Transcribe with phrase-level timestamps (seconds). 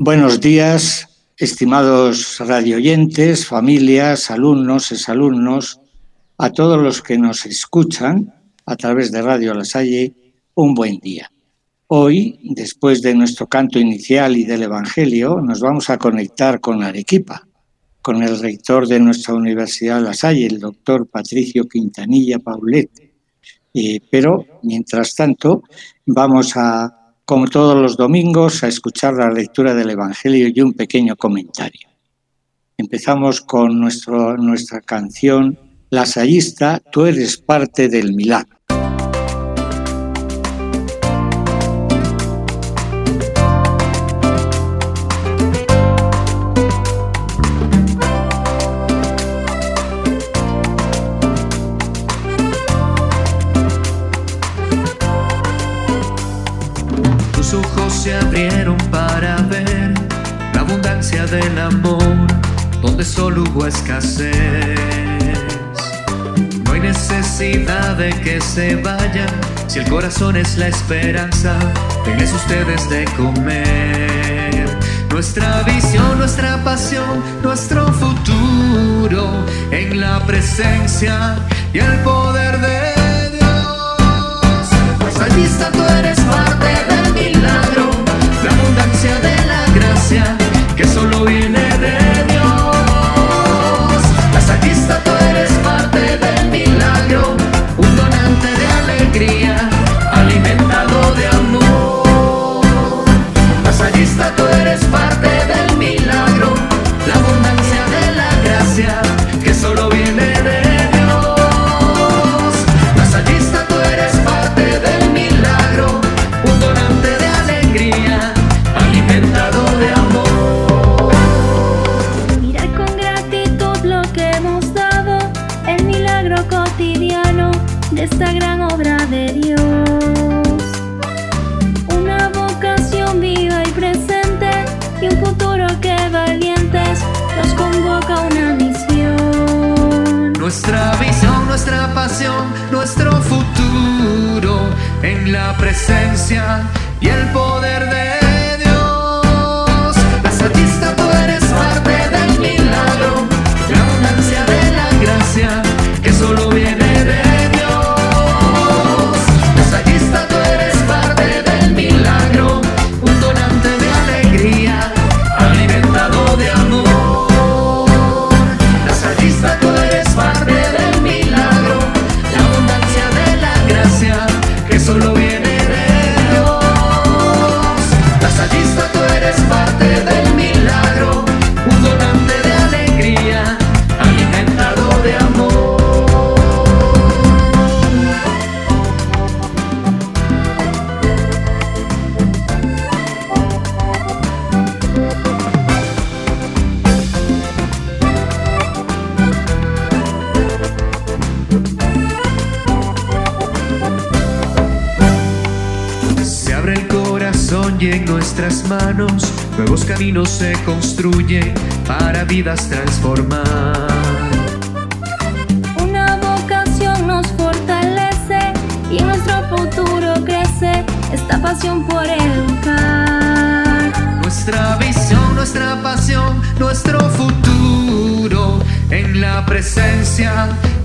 [0.00, 5.80] Buenos días, estimados radioyentes, familias, alumnos, exalumnos,
[6.38, 8.32] a todos los que nos escuchan
[8.64, 10.14] a través de Radio La Salle,
[10.54, 11.32] un buen día.
[11.88, 17.48] Hoy, después de nuestro canto inicial y del Evangelio, nos vamos a conectar con Arequipa,
[18.00, 22.88] con el rector de nuestra Universidad La Salle, el doctor Patricio Quintanilla Paulet.
[23.74, 25.64] Eh, pero, mientras tanto,
[26.06, 26.97] vamos a
[27.28, 31.86] como todos los domingos, a escuchar la lectura del Evangelio y un pequeño comentario.
[32.78, 35.58] Empezamos con nuestra canción
[35.90, 38.57] La Sayista, tú eres parte del milagro.
[63.68, 64.78] Escasez.
[66.64, 69.28] No hay necesidad de que se vayan
[69.66, 71.54] si el corazón es la esperanza.
[72.04, 74.66] Denles ustedes de comer.
[75.10, 81.36] Nuestra visión, nuestra pasión, nuestro futuro en la presencia
[81.72, 84.68] y el poder de Dios.
[84.98, 87.90] Pues allí está, tú eres parte del milagro,
[88.44, 90.38] la abundancia de la gracia
[90.76, 91.17] que solo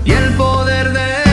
[0.04, 1.23] y el poder de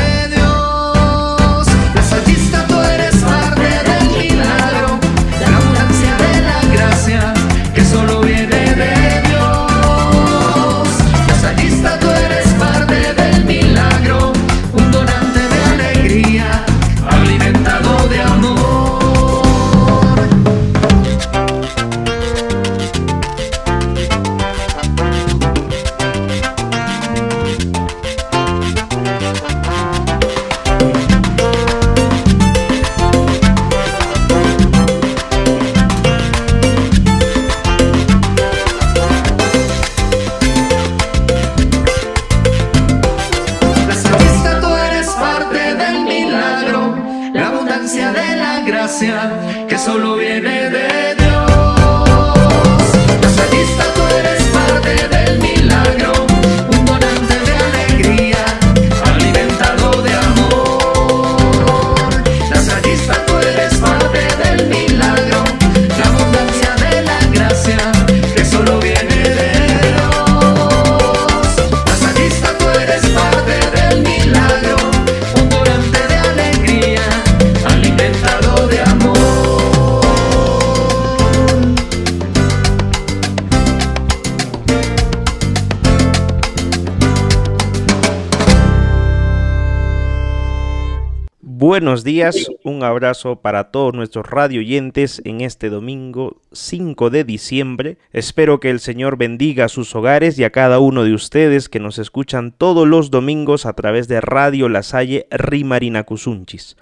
[91.71, 97.97] buenos días, un abrazo para todos nuestros radio oyentes en este domingo 5 de diciembre.
[98.11, 101.79] Espero que el Señor bendiga a sus hogares y a cada uno de ustedes que
[101.79, 106.75] nos escuchan todos los domingos a través de Radio La Salle Rimarina Cusunchis.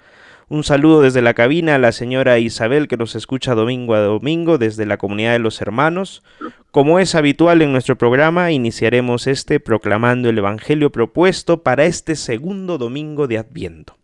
[0.48, 4.58] Un saludo desde la cabina a la señora Isabel que nos escucha domingo a domingo
[4.58, 6.24] desde la comunidad de los hermanos.
[6.72, 12.76] Como es habitual en nuestro programa, iniciaremos este proclamando el Evangelio propuesto para este segundo
[12.76, 13.99] domingo de Adviento.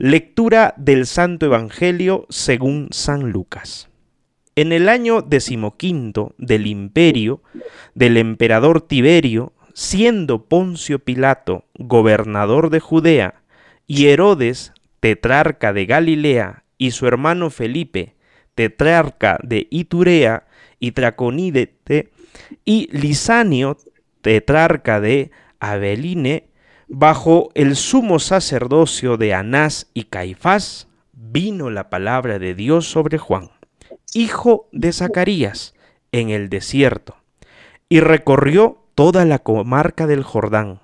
[0.00, 3.88] Lectura del Santo Evangelio según San Lucas.
[4.54, 7.42] En el año decimoquinto del imperio
[7.96, 13.42] del emperador Tiberio, siendo Poncio Pilato gobernador de Judea
[13.88, 18.14] y Herodes tetrarca de Galilea y su hermano Felipe,
[18.54, 20.46] tetrarca de Iturea
[20.78, 22.12] y Traconídete,
[22.64, 23.76] y Lisanio,
[24.20, 26.47] tetrarca de Abeline,
[26.90, 33.50] Bajo el sumo sacerdocio de Anás y Caifás vino la palabra de Dios sobre Juan,
[34.14, 35.74] hijo de Zacarías,
[36.12, 37.16] en el desierto,
[37.90, 40.80] y recorrió toda la comarca del Jordán,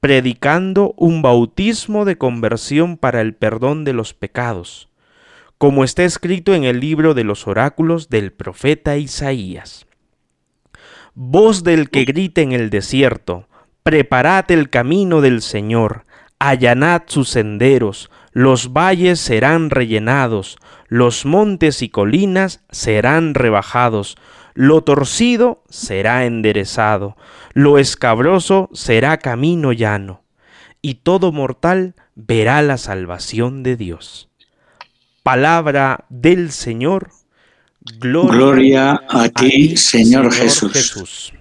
[0.00, 4.88] predicando un bautismo de conversión para el perdón de los pecados,
[5.58, 9.86] como está escrito en el libro de los oráculos del profeta Isaías.
[11.14, 13.46] Voz del que grita en el desierto,
[13.84, 16.06] Preparad el camino del Señor,
[16.38, 20.56] allanad sus senderos, los valles serán rellenados,
[20.88, 24.16] los montes y colinas serán rebajados,
[24.54, 27.18] lo torcido será enderezado,
[27.52, 30.22] lo escabroso será camino llano,
[30.80, 34.30] y todo mortal verá la salvación de Dios.
[35.22, 37.10] Palabra del Señor.
[37.98, 41.33] Gloria, a, ti, Señor, Jesús.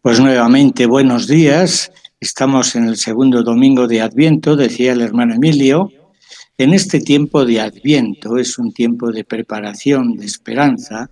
[0.00, 1.90] Pues nuevamente buenos días.
[2.20, 5.90] Estamos en el segundo domingo de Adviento, decía el hermano Emilio.
[6.56, 11.10] En este tiempo de Adviento es un tiempo de preparación, de esperanza.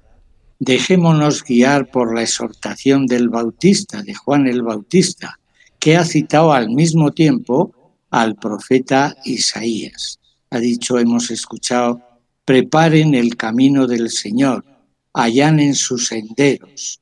[0.61, 5.41] Dejémonos guiar por la exhortación del Bautista, de Juan el Bautista,
[5.81, 10.21] que ha citado al mismo tiempo al profeta Isaías.
[10.51, 12.01] Ha dicho, hemos escuchado,
[12.45, 14.65] preparen el camino del Señor,
[15.13, 17.01] allanen sus senderos.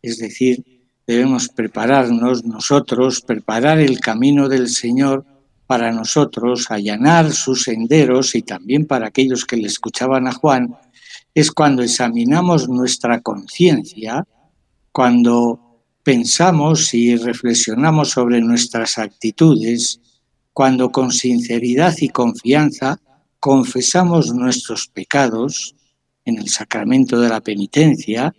[0.00, 0.73] Es decir,
[1.06, 5.24] debemos prepararnos nosotros, preparar el camino del Señor
[5.66, 10.76] para nosotros, allanar sus senderos y también para aquellos que le escuchaban a Juan,
[11.34, 14.26] es cuando examinamos nuestra conciencia,
[14.92, 20.00] cuando pensamos y reflexionamos sobre nuestras actitudes,
[20.52, 23.00] cuando con sinceridad y confianza
[23.40, 25.74] confesamos nuestros pecados
[26.24, 28.34] en el sacramento de la penitencia,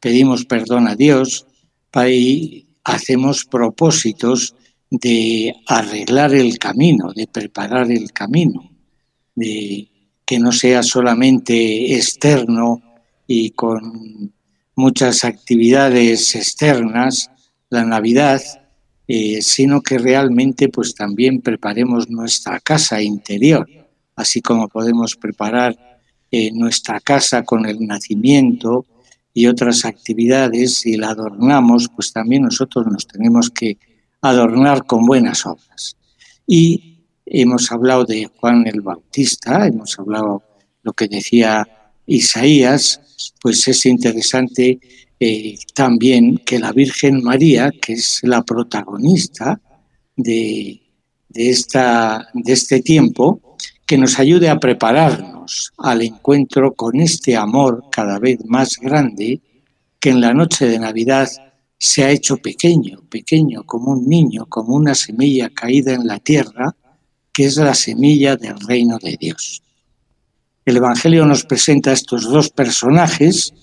[0.00, 1.46] pedimos perdón a Dios,
[1.92, 4.54] ahí hacemos propósitos
[4.90, 8.70] de arreglar el camino, de preparar el camino,
[9.34, 9.88] de
[10.24, 12.82] que no sea solamente externo
[13.26, 14.32] y con
[14.74, 17.30] muchas actividades externas
[17.68, 18.42] la Navidad,
[19.06, 23.68] eh, sino que realmente pues también preparemos nuestra casa interior,
[24.16, 25.76] así como podemos preparar
[26.30, 28.86] eh, nuestra casa con el nacimiento,
[29.32, 33.78] y otras actividades y la adornamos, pues también nosotros nos tenemos que
[34.20, 35.96] adornar con buenas obras.
[36.46, 40.42] Y hemos hablado de Juan el Bautista, hemos hablado
[40.82, 41.66] lo que decía
[42.06, 43.00] Isaías,
[43.40, 44.80] pues es interesante
[45.20, 49.60] eh, también que la Virgen María, que es la protagonista
[50.16, 50.80] de,
[51.28, 53.40] de, esta, de este tiempo,
[53.86, 55.39] que nos ayude a prepararnos
[55.78, 59.40] al encuentro con este amor cada vez más grande
[59.98, 61.28] que en la noche de Navidad
[61.78, 66.74] se ha hecho pequeño, pequeño como un niño, como una semilla caída en la tierra,
[67.32, 69.62] que es la semilla del reino de Dios.
[70.64, 73.54] El Evangelio nos presenta estos dos personajes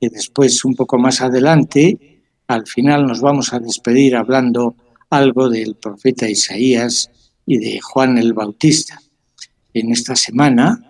[0.00, 4.74] y después, un poco más adelante, al final nos vamos a despedir hablando
[5.10, 7.10] algo del profeta Isaías
[7.44, 9.00] y de Juan el Bautista.
[9.74, 10.85] En esta semana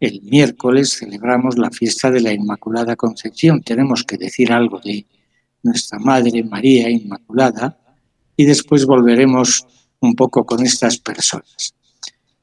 [0.00, 3.62] el miércoles celebramos la fiesta de la Inmaculada Concepción.
[3.62, 5.06] Tenemos que decir algo de
[5.62, 7.78] nuestra Madre María Inmaculada
[8.36, 9.66] y después volveremos
[10.00, 11.74] un poco con estas personas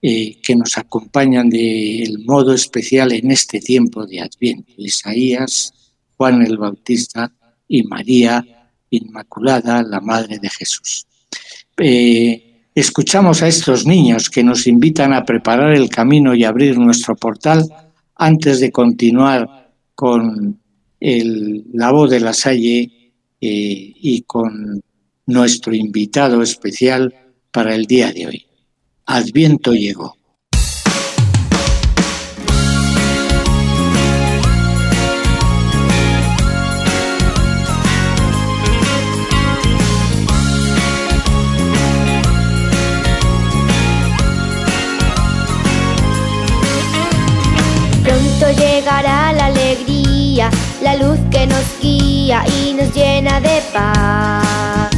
[0.02, 4.74] eh, que nos acompañan del modo especial en este tiempo de Adviento.
[4.78, 5.74] Isaías,
[6.18, 7.34] Juan el Bautista
[7.68, 8.46] y María
[8.90, 11.08] Inmaculada, la Madre de Jesús.
[11.78, 12.45] Eh,
[12.76, 17.64] Escuchamos a estos niños que nos invitan a preparar el camino y abrir nuestro portal
[18.16, 20.60] antes de continuar con
[21.00, 24.82] la voz de la Salle eh, y con
[25.26, 27.16] nuestro invitado especial
[27.50, 28.46] para el día de hoy.
[29.06, 30.18] Adviento llegó.
[48.06, 50.52] Pronto llegará la alegría,
[50.84, 54.90] la luz que nos guía y nos llena de paz.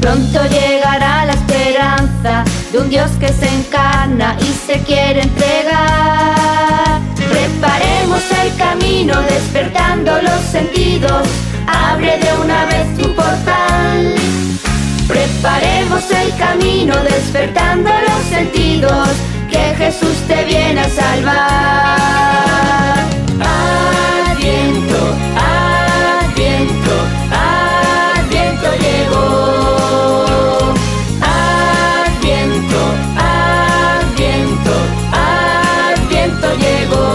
[0.00, 7.00] Pronto llegará la esperanza de un Dios que se encarna y se quiere entregar.
[7.30, 11.22] Preparemos el camino despertando los sentidos,
[11.68, 14.14] abre de una vez tu portal.
[15.06, 19.08] Preparemos el camino despertando los sentidos,
[19.58, 21.98] que Jesús te viene a salvar.
[24.30, 24.98] Adviento,
[25.56, 26.94] adviento,
[27.32, 29.24] adviento llegó.
[32.00, 32.80] Adviento,
[33.96, 34.74] adviento,
[35.92, 37.06] adviento llegó.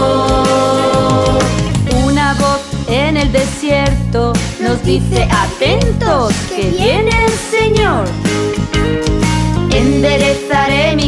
[2.06, 8.04] Una voz en el desierto nos dice atentos que viene el Señor.
[9.70, 11.03] Enderezaré mi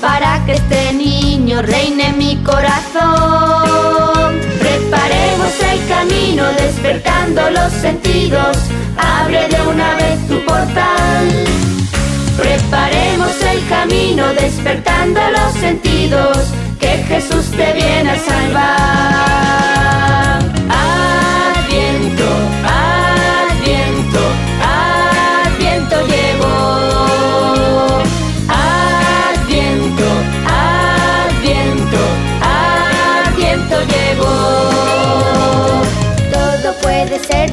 [0.00, 4.40] para que este niño reine mi corazón.
[4.58, 8.56] Preparemos el camino despertando los sentidos.
[8.96, 11.28] Abre de una vez tu portal.
[12.36, 16.36] Preparemos el camino despertando los sentidos.
[16.80, 19.24] Que Jesús te viene a salvar.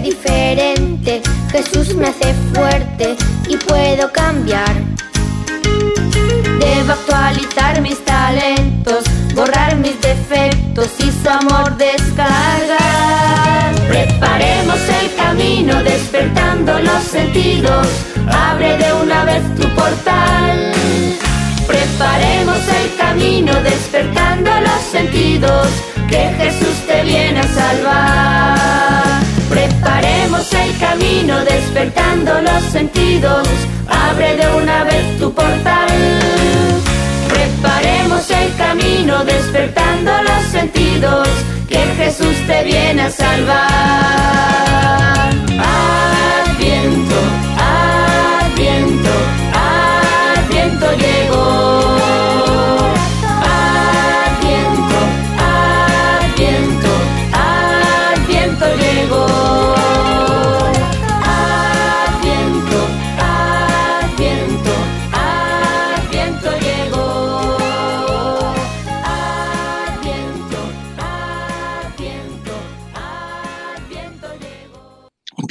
[0.01, 1.22] Diferente.
[1.51, 3.15] Jesús me hace fuerte
[3.48, 4.74] y puedo cambiar.
[6.60, 9.03] Debo actualizar mis talentos,
[9.36, 12.81] borrar mis defectos y su amor descargar.
[13.88, 17.88] Preparemos el camino despertando los sentidos.
[18.31, 20.72] Abre de una vez tu portal.
[21.67, 25.67] Preparemos el camino despertando los sentidos.
[26.10, 29.00] Que Jesús te viene a salvar.
[29.81, 33.47] Preparemos el camino despertando los sentidos.
[33.89, 35.89] Abre de una vez tu portal.
[37.27, 41.27] Preparemos el camino despertando los sentidos.
[41.67, 43.59] Que Jesús te viene a salvar.
[46.45, 47.15] Adviento,
[47.57, 49.09] adviento,
[50.38, 51.80] adviento llegó.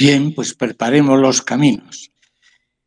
[0.01, 2.09] Bien, pues preparemos los caminos.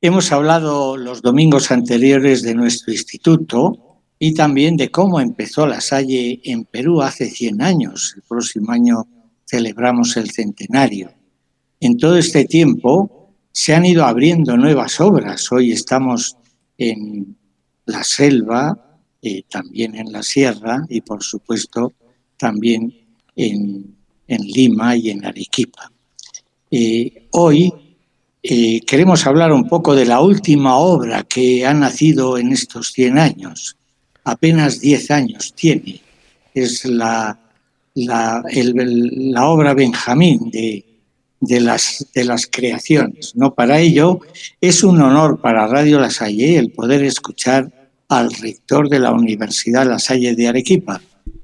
[0.01, 6.41] Hemos hablado los domingos anteriores de nuestro instituto y también de cómo empezó la Salle
[6.43, 8.15] en Perú hace 100 años.
[8.17, 9.07] El próximo año
[9.47, 11.13] celebramos el centenario.
[11.79, 15.53] En todo este tiempo se han ido abriendo nuevas obras.
[15.53, 16.37] Hoy estamos
[16.79, 17.37] en
[17.87, 21.93] la selva, eh, también en la sierra y por supuesto
[22.37, 22.93] también
[23.37, 23.95] en,
[24.27, 25.94] en Lima y en Arequipa.
[27.31, 27.73] Hoy
[28.43, 33.19] eh, queremos hablar un poco de la última obra que ha nacido en estos 100
[33.19, 33.77] años.
[34.25, 36.01] Apenas 10 años tiene.
[36.53, 37.39] Es la,
[37.95, 40.85] la obra Benjamín de,
[41.47, 43.35] de, las, de las creaciones.
[43.37, 43.55] ¿no?
[43.55, 44.21] Para ello
[44.61, 47.71] es un honor para Radio La Salle el poder escuchar
[48.09, 51.01] al rector de la Universidad La Salle de Arequipa,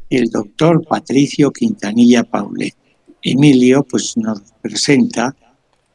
[0.08, 2.74] el doctor Patricio Quintanilla Paulet.
[3.22, 5.34] Emilio pues, nos presenta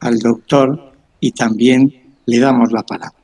[0.00, 3.14] al doctor y también le damos la palabra.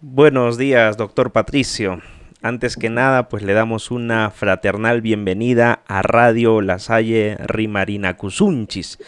[0.00, 2.00] Buenos días, doctor Patricio.
[2.42, 8.98] Antes que nada, pues le damos una fraternal bienvenida a Radio La Salle Rimarina Cusunchis.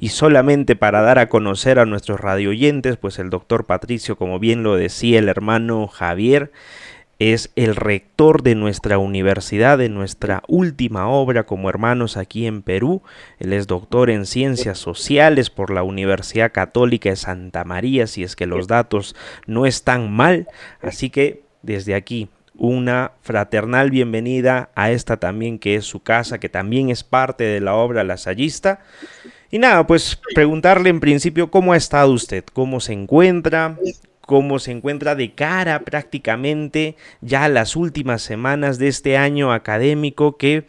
[0.00, 4.64] Y solamente para dar a conocer a nuestros radioyentes, pues el doctor Patricio, como bien
[4.64, 6.50] lo decía el hermano Javier,
[7.20, 13.02] es el rector de nuestra universidad, de nuestra última obra como hermanos aquí en Perú.
[13.38, 18.36] Él es doctor en ciencias sociales por la Universidad Católica de Santa María, si es
[18.36, 19.14] que los datos
[19.46, 20.48] no están mal.
[20.80, 26.48] Así que desde aquí una fraternal bienvenida a esta también que es su casa, que
[26.48, 28.80] también es parte de la obra lasallista.
[29.50, 33.76] Y nada, pues preguntarle en principio cómo ha estado usted, cómo se encuentra,
[34.30, 40.36] cómo se encuentra de cara prácticamente ya a las últimas semanas de este año académico
[40.36, 40.66] que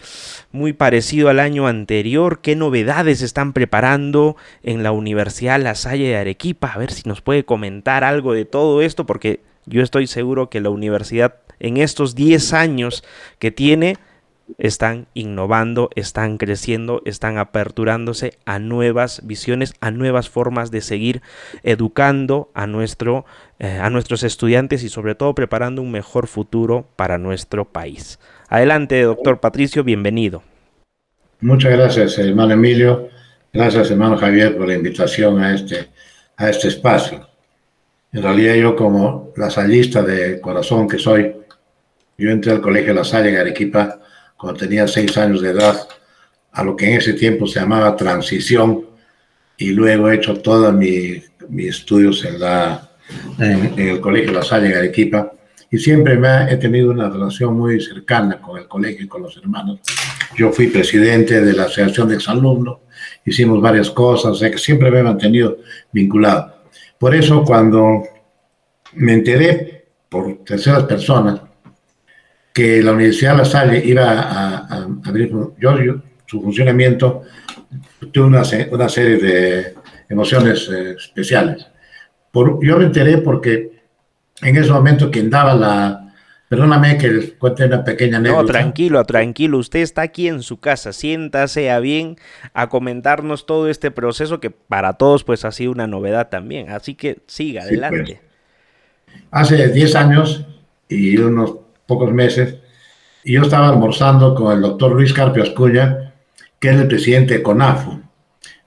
[0.52, 6.18] muy parecido al año anterior, qué novedades están preparando en la Universidad La Salle de
[6.18, 10.50] Arequipa, a ver si nos puede comentar algo de todo esto porque yo estoy seguro
[10.50, 13.04] que la universidad en estos 10 años
[13.38, 13.98] que tiene
[14.58, 21.22] están innovando, están creciendo, están aperturándose a nuevas visiones, a nuevas formas de seguir
[21.64, 23.26] educando a, nuestro,
[23.60, 28.20] eh, a nuestros estudiantes y sobre todo preparando un mejor futuro para nuestro país.
[28.50, 30.44] Adelante, doctor Patricio, bienvenido.
[31.40, 33.10] Muchas gracias, hermano Emilio.
[33.54, 35.90] Gracias, hermano Javier, por la invitación a este,
[36.38, 37.28] a este espacio.
[38.14, 41.34] En realidad yo como lasallista de corazón que soy,
[42.18, 44.00] yo entré al Colegio La Salle en Arequipa
[44.42, 45.88] cuando tenía seis años de edad,
[46.52, 48.88] a lo que en ese tiempo se llamaba transición,
[49.56, 51.24] y luego he hecho todos mis
[51.60, 52.90] estudios en, la,
[53.38, 55.32] en, el Colegio La Salle en Arequipa,
[55.70, 59.38] y siempre me he tenido una relación muy cercana con el colegio y con los
[59.38, 59.80] hermanos.
[60.36, 62.80] Yo fui presidente de la Asociación de Exalumnos,
[63.24, 65.60] hicimos varias cosas, o sea que siempre me he mantenido
[65.92, 66.64] vinculado.
[66.98, 68.02] Por eso cuando
[68.94, 71.42] me enteré por terceras personas
[72.54, 75.76] que la Universidad de La Salle iba a, abrir, yo,
[76.26, 77.24] su funcionamiento,
[78.12, 79.74] tuve una, una serie de
[80.10, 81.68] emociones eh, especiales.
[82.32, 83.82] Por, yo me enteré porque
[84.42, 86.08] en ese momento quien daba la...
[86.48, 88.42] Perdóname que les cuente una pequeña anécdota.
[88.42, 89.58] No, tranquilo, tranquilo.
[89.58, 90.92] Usted está aquí en su casa.
[90.92, 92.18] Siéntase a bien
[92.54, 96.70] a comentarnos todo este proceso que para todos pues ha sido una novedad también.
[96.70, 97.72] Así que siga, pues.
[97.72, 98.22] adelante.
[99.32, 100.46] Hace 10 años
[100.90, 101.61] y unos
[101.92, 102.56] pocos meses,
[103.24, 106.14] y yo estaba almorzando con el doctor Luis Carpio Ascuña,
[106.60, 108.02] que es el presidente de CONAFU.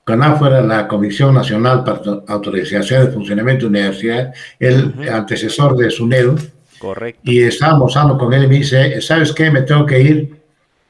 [0.04, 6.36] CONAFU era la Comisión Nacional para Autorización de Funcionamiento de Universidad, el antecesor de SUNEDU.
[6.78, 7.22] Correcto.
[7.24, 9.50] Y estaba almorzando con él y me dice, ¿sabes qué?
[9.50, 10.36] Me tengo que ir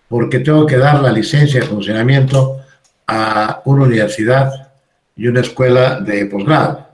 [0.08, 2.58] porque tengo que dar la licencia de funcionamiento
[3.06, 4.72] a una universidad
[5.16, 6.84] y una escuela de posgrado.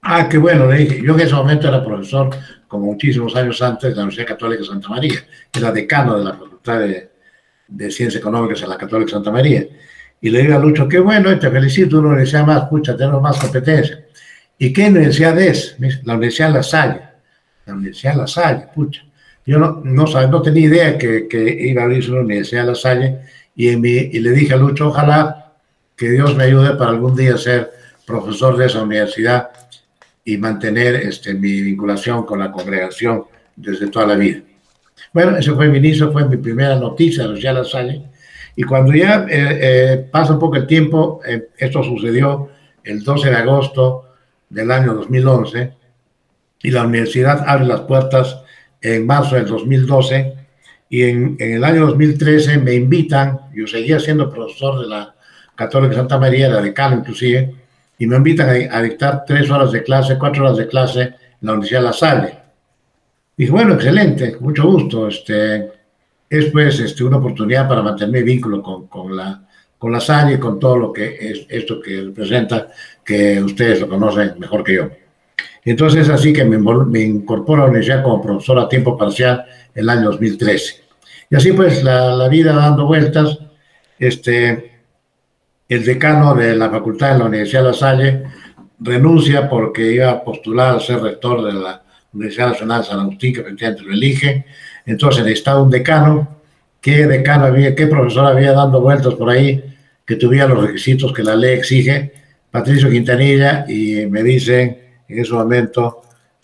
[0.00, 1.02] Ah, qué bueno, le dije.
[1.02, 2.30] Yo en ese momento era profesor,
[2.74, 5.24] como muchísimos años antes, de la Universidad Católica de Santa María.
[5.56, 9.64] Era decano de la Facultad de, Ciencias Económicas en la Católica de Santa María.
[10.20, 13.38] Y le digo a Lucho, qué bueno, te felicito, una universidad más, pucha, tenemos más
[13.38, 14.04] competencia.
[14.58, 15.76] ¿Y qué universidad es?
[16.02, 17.00] La Universidad de La Salle.
[17.66, 19.02] La Universidad de La Salle, pucha.
[19.46, 22.74] Yo no, no, no tenía idea que, que iba a abrirse una Universidad de La
[22.74, 23.18] Salle
[23.54, 25.52] y, en mi, y le dije a Lucho, ojalá
[25.96, 27.70] que Dios me ayude para algún día ser
[28.04, 29.50] profesor de esa universidad
[30.24, 34.40] y mantener este, mi vinculación con la congregación desde toda la vida.
[35.12, 38.02] Bueno, ese fue mi inicio, fue mi primera noticia de La Salle.
[38.56, 42.48] Y cuando ya eh, eh, pasa un poco el tiempo, eh, esto sucedió
[42.82, 44.08] el 12 de agosto
[44.48, 45.72] del año 2011,
[46.62, 48.40] y la universidad abre las puertas
[48.80, 50.34] en marzo del 2012,
[50.88, 55.14] y en, en el año 2013 me invitan, yo seguía siendo profesor de la
[55.54, 57.54] Católica Santa María, la decano inclusive,
[57.98, 61.52] y me invitan a, dictar tres horas de clase, cuatro horas de clase en la
[61.52, 62.38] Universidad La Salle.
[63.36, 65.08] Dije, bueno, excelente, mucho gusto.
[65.08, 65.70] Este,
[66.28, 69.42] es pues este, una oportunidad para mantener mi vínculo con, con, la,
[69.78, 72.68] con La Salle, con todo lo que es esto que representa,
[73.04, 74.90] que ustedes lo conocen mejor que yo.
[75.64, 79.88] Entonces, así que me, me incorporo a la universidad como profesor a tiempo parcial el
[79.88, 80.84] año 2013.
[81.30, 83.38] Y así pues la, la vida dando vueltas,
[83.98, 84.73] este,
[85.68, 88.22] el decano de la facultad de la Universidad de La Salle
[88.78, 93.34] renuncia porque iba a postular a ser rector de la Universidad Nacional de San Agustín,
[93.34, 94.46] que efectivamente lo elige.
[94.86, 96.28] Entonces necesitaba un decano.
[96.80, 99.64] ¿Qué decano había, qué profesor había dando vueltas por ahí
[100.04, 102.12] que tuviera los requisitos que la ley exige?
[102.50, 106.02] Patricio Quintanilla, y me dice en ese momento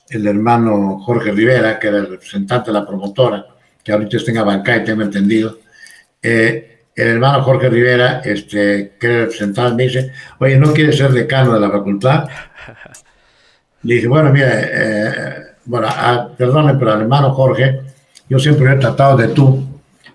[0.09, 3.47] el hermano Jorge Rivera, que era el representante de la promotora,
[3.85, 5.59] que ahorita está en banca y tengo entendido,
[6.21, 11.55] eh, el hermano Jorge Rivera, este, que era me dice, oye, ¿no quieres ser decano
[11.55, 12.29] de la facultad?
[13.83, 15.35] Le dije, bueno, mira, eh,
[15.65, 15.89] bueno,
[16.37, 17.81] perdone, pero al hermano Jorge,
[18.29, 19.67] yo siempre he tratado de tú,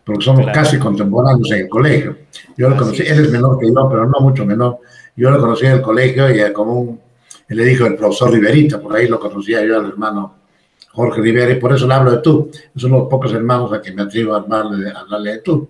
[0.04, 2.17] porque somos casi contemporáneos en el colegio.
[2.56, 4.80] Yo lo conocí, él es menor que yo, pero no mucho menor.
[5.15, 7.00] Yo lo conocí en el colegio y como un,
[7.48, 10.36] le dijo el profesor Riverita, por ahí lo conocía yo al hermano
[10.91, 12.50] Jorge Rivera, y por eso le hablo de tú.
[12.76, 15.39] Es uno de los pocos hermanos a que me atrevo a hablarle, a hablarle de
[15.39, 15.67] tú.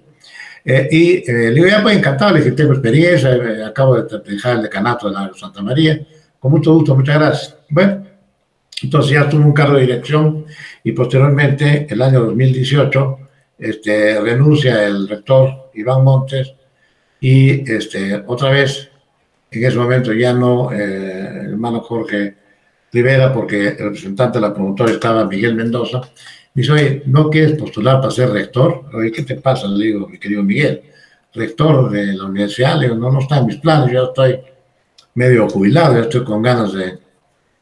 [0.67, 4.19] Eh, y eh, le digo, ya pues encantado, le dije, tengo experiencia, eh, acabo de
[4.25, 5.99] dejar el decanato de la Santa María,
[6.39, 7.57] con mucho gusto, muchas gracias.
[7.69, 8.03] Bueno,
[8.81, 10.45] entonces ya tuve un cargo de dirección
[10.83, 13.19] y posteriormente, el año 2018,
[13.59, 16.55] este, renuncia el rector Iván Montes
[17.19, 18.89] y este, otra vez,
[19.51, 22.35] en ese momento ya no, el hermano Jorge
[22.91, 26.11] Rivera, porque el representante de la promotora estaba Miguel Mendoza, me
[26.55, 28.85] dice, oye, ¿no quieres postular para ser rector?
[28.93, 29.67] Oye, ¿qué te pasa?
[29.67, 30.81] Le digo, mi querido Miguel,
[31.33, 34.39] rector de la universidad, le digo, no, no está en mis planes, yo estoy
[35.13, 36.97] medio jubilado, ya estoy con ganas de,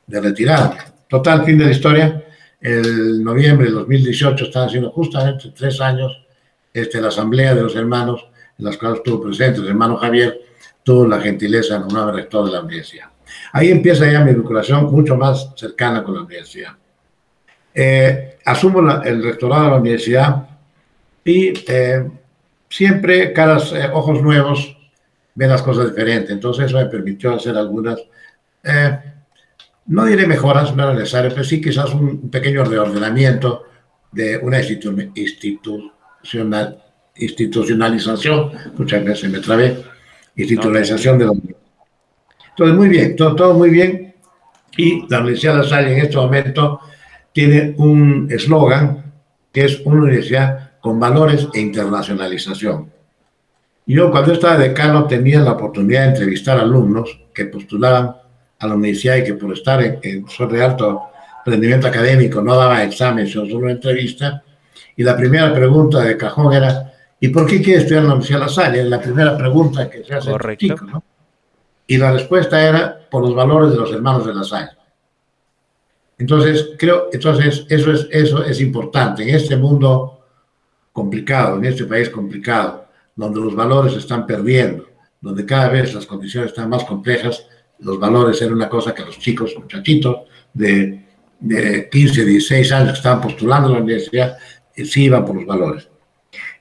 [0.08, 0.78] de retirarme.
[1.08, 2.24] Total, fin de la historia,
[2.62, 6.24] el noviembre de 2018 están haciendo justamente tres años
[6.74, 8.26] este, la asamblea de los hermanos,
[8.58, 10.40] en las cuales estuvo presente el hermano Javier,
[10.84, 13.08] tuvo la gentileza de nombrar rector de la universidad.
[13.52, 16.72] Ahí empieza ya mi vinculación mucho más cercana con la universidad.
[17.74, 20.48] Eh, asumo el rectorado de la universidad
[21.26, 22.08] y eh,
[22.70, 24.78] siempre, caras, eh, ojos nuevos,
[25.34, 26.30] ven las cosas diferentes.
[26.32, 28.00] Entonces eso me permitió hacer algunas,
[29.86, 33.64] no diré mejoras, no era necesario, pero sí quizás un pequeño reordenamiento
[34.12, 36.84] de una institucional,
[37.16, 39.84] institucionalización, muchas veces me trabé,
[40.36, 41.60] institucionalización de la universidad.
[42.50, 44.14] Entonces, muy bien, todo, todo muy bien.
[44.78, 46.80] Y la Universidad de La Salle en este momento
[47.34, 49.12] tiene un eslogan
[49.52, 52.92] que es una universidad con valores e internacionalización.
[53.86, 58.16] Yo cuando estaba decano tenía la oportunidad de entrevistar alumnos que postulaban
[58.60, 61.04] a la universidad y que por estar en, en de alto
[61.46, 64.44] rendimiento académico no daban examen, sino solo entrevista.
[64.96, 68.40] Y la primera pregunta de cajón era, ¿y por qué quiere estudiar en la Universidad
[68.40, 68.82] de La Salle?
[68.82, 70.66] Es la primera pregunta que se hace Correcto.
[70.66, 71.04] Chico, ¿no?
[71.86, 74.72] Y la respuesta era por los valores de los hermanos de La Salle.
[76.18, 79.24] Entonces, creo, entonces eso es, eso es importante.
[79.24, 80.22] En este mundo
[80.92, 84.88] complicado, en este país complicado, donde los valores se están perdiendo,
[85.20, 87.48] donde cada vez las condiciones están más complejas,
[87.80, 90.18] los valores eran una cosa que los chicos, muchachitos
[90.54, 91.04] de,
[91.40, 94.38] de 15, 16 años que estaban postulando a la universidad,
[94.76, 95.88] eh, sí iban por los valores.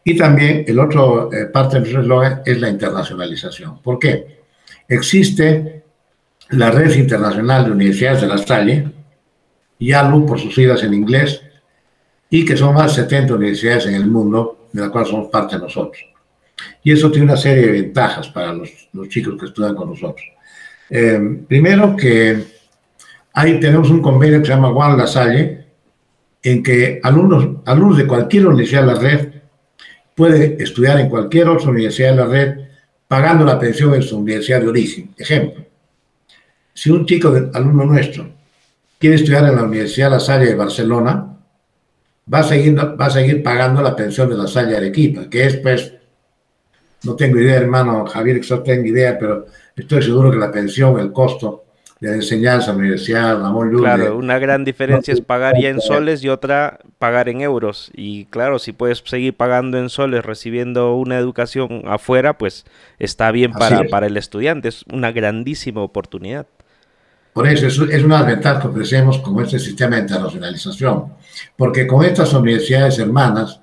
[0.04, 3.80] Y también el otro eh, parte de nuestro eslogan es la internacionalización.
[3.80, 4.42] ¿Por qué?
[4.88, 5.84] Existe
[6.50, 8.90] la Red Internacional de Universidades de la Salle,
[9.86, 11.42] YALU por sus siglas en inglés,
[12.30, 15.58] y que son más de 70 universidades en el mundo, de las cuales somos parte
[15.58, 16.04] nosotros.
[16.82, 20.24] Y eso tiene una serie de ventajas para los, los chicos que estudian con nosotros.
[20.88, 22.44] Eh, primero que
[23.32, 25.66] ahí tenemos un convenio que se llama Juan La Salle,
[26.42, 29.28] en que alumnos, alumnos de cualquier universidad de la red
[30.14, 32.58] puede estudiar en cualquier otra universidad de la red
[33.06, 35.10] pagando la pensión en su universidad de origen.
[35.16, 35.64] Ejemplo,
[36.74, 38.28] si un chico, alumno nuestro,
[39.02, 41.36] quiere estudiar en la Universidad La Salle de Barcelona,
[42.32, 45.44] va a seguir, va a seguir pagando la pensión de La Salle de Arequipa, que
[45.44, 45.92] es, pues,
[47.02, 51.00] no tengo idea, hermano Javier, que no tengo idea, pero estoy seguro que la pensión,
[51.00, 51.64] el costo
[51.98, 53.80] de la enseñanza en la Universidad Ramón Llull.
[53.80, 57.90] Claro, una gran diferencia es pagar ya en soles y otra pagar en euros.
[57.96, 62.66] Y claro, si puedes seguir pagando en soles recibiendo una educación afuera, pues
[63.00, 64.68] está bien para, para el estudiante.
[64.68, 66.46] Es una grandísima oportunidad.
[67.32, 71.14] Por eso es, es una ventaja que ofrecemos con este sistema de internacionalización.
[71.56, 73.60] Porque con estas universidades hermanas,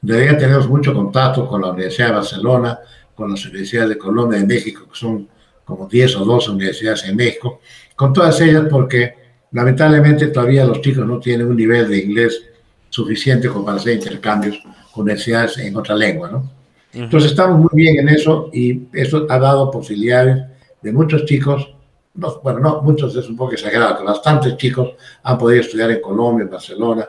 [0.00, 2.78] debería tener mucho contacto con la Universidad de Barcelona,
[3.14, 5.28] con las universidades de Colombia y de México, que son
[5.64, 7.60] como 10 o 12 universidades en México,
[7.96, 9.14] con todas ellas porque
[9.50, 12.40] lamentablemente todavía los chicos no tienen un nivel de inglés
[12.88, 14.58] suficiente como para hacer intercambios
[14.92, 16.50] con universidades en otra lengua, ¿no?
[16.92, 20.44] Entonces estamos muy bien en eso y eso ha dado posibilidades
[20.80, 21.74] de muchos chicos,
[22.16, 26.44] no, bueno, no, muchos es un poco exagerado, bastantes chicos han podido estudiar en Colombia,
[26.44, 27.08] en Barcelona,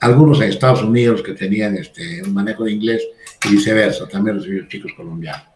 [0.00, 3.02] algunos en Estados Unidos que tenían este, un manejo de inglés
[3.46, 5.54] y viceversa, también recibieron chicos colombianos.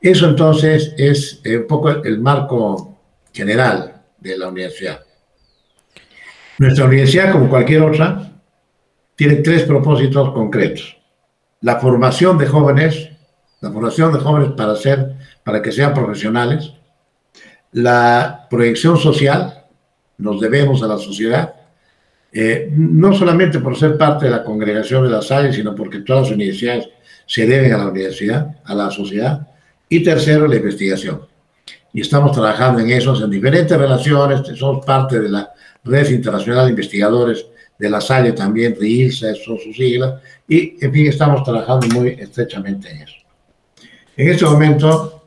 [0.00, 2.98] Eso entonces es eh, un poco el marco
[3.32, 5.00] general de la universidad.
[6.58, 8.32] Nuestra universidad, como cualquier otra,
[9.14, 10.96] tiene tres propósitos concretos.
[11.60, 13.10] La formación de jóvenes,
[13.60, 16.72] la formación de jóvenes para, ser, para que sean profesionales,
[17.72, 19.64] la proyección social,
[20.18, 21.54] nos debemos a la sociedad,
[22.32, 26.24] eh, no solamente por ser parte de la congregación de las Salle, sino porque todas
[26.24, 26.88] las universidades
[27.26, 29.48] se deben a la universidad, a la sociedad,
[29.88, 31.22] y tercero, la investigación.
[31.92, 35.52] Y estamos trabajando en eso, en diferentes relaciones, somos parte de la
[35.84, 37.46] Red Internacional de Investigadores
[37.78, 42.90] de la Salle también, RILSA, son sus siglas, y en fin, estamos trabajando muy estrechamente
[42.90, 43.14] en eso.
[44.16, 45.21] En este momento,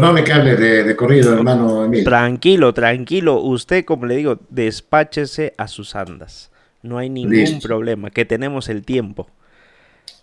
[0.00, 1.88] perdón que hable de, de corrido, hermano.
[2.04, 6.50] Tranquilo, tranquilo, usted, como le digo, despáchese a sus andas.
[6.82, 7.68] No hay ningún Listo.
[7.68, 9.28] problema, que tenemos el tiempo.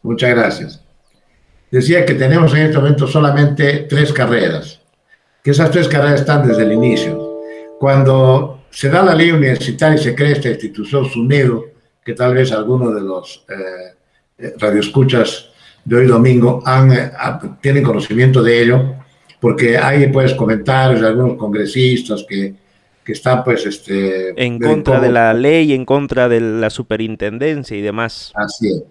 [0.02, 0.84] Muchas gracias
[1.72, 4.82] decía que tenemos en este momento solamente tres carreras,
[5.44, 7.40] que esas tres carreras están desde el inicio.
[7.80, 11.66] Cuando se da la ley universitaria y se crea esta institución SUNEDO,
[12.04, 13.96] que tal vez algunos de los eh,
[14.38, 15.50] eh, radioescuchas
[15.86, 17.12] de hoy domingo han, eh,
[17.62, 18.96] tienen conocimiento de ello,
[19.40, 22.54] porque hay pues comentarios de algunos congresistas que,
[23.04, 27.82] que están pues este en contra de la ley, en contra de la superintendencia y
[27.82, 28.32] demás.
[28.36, 28.84] Así es.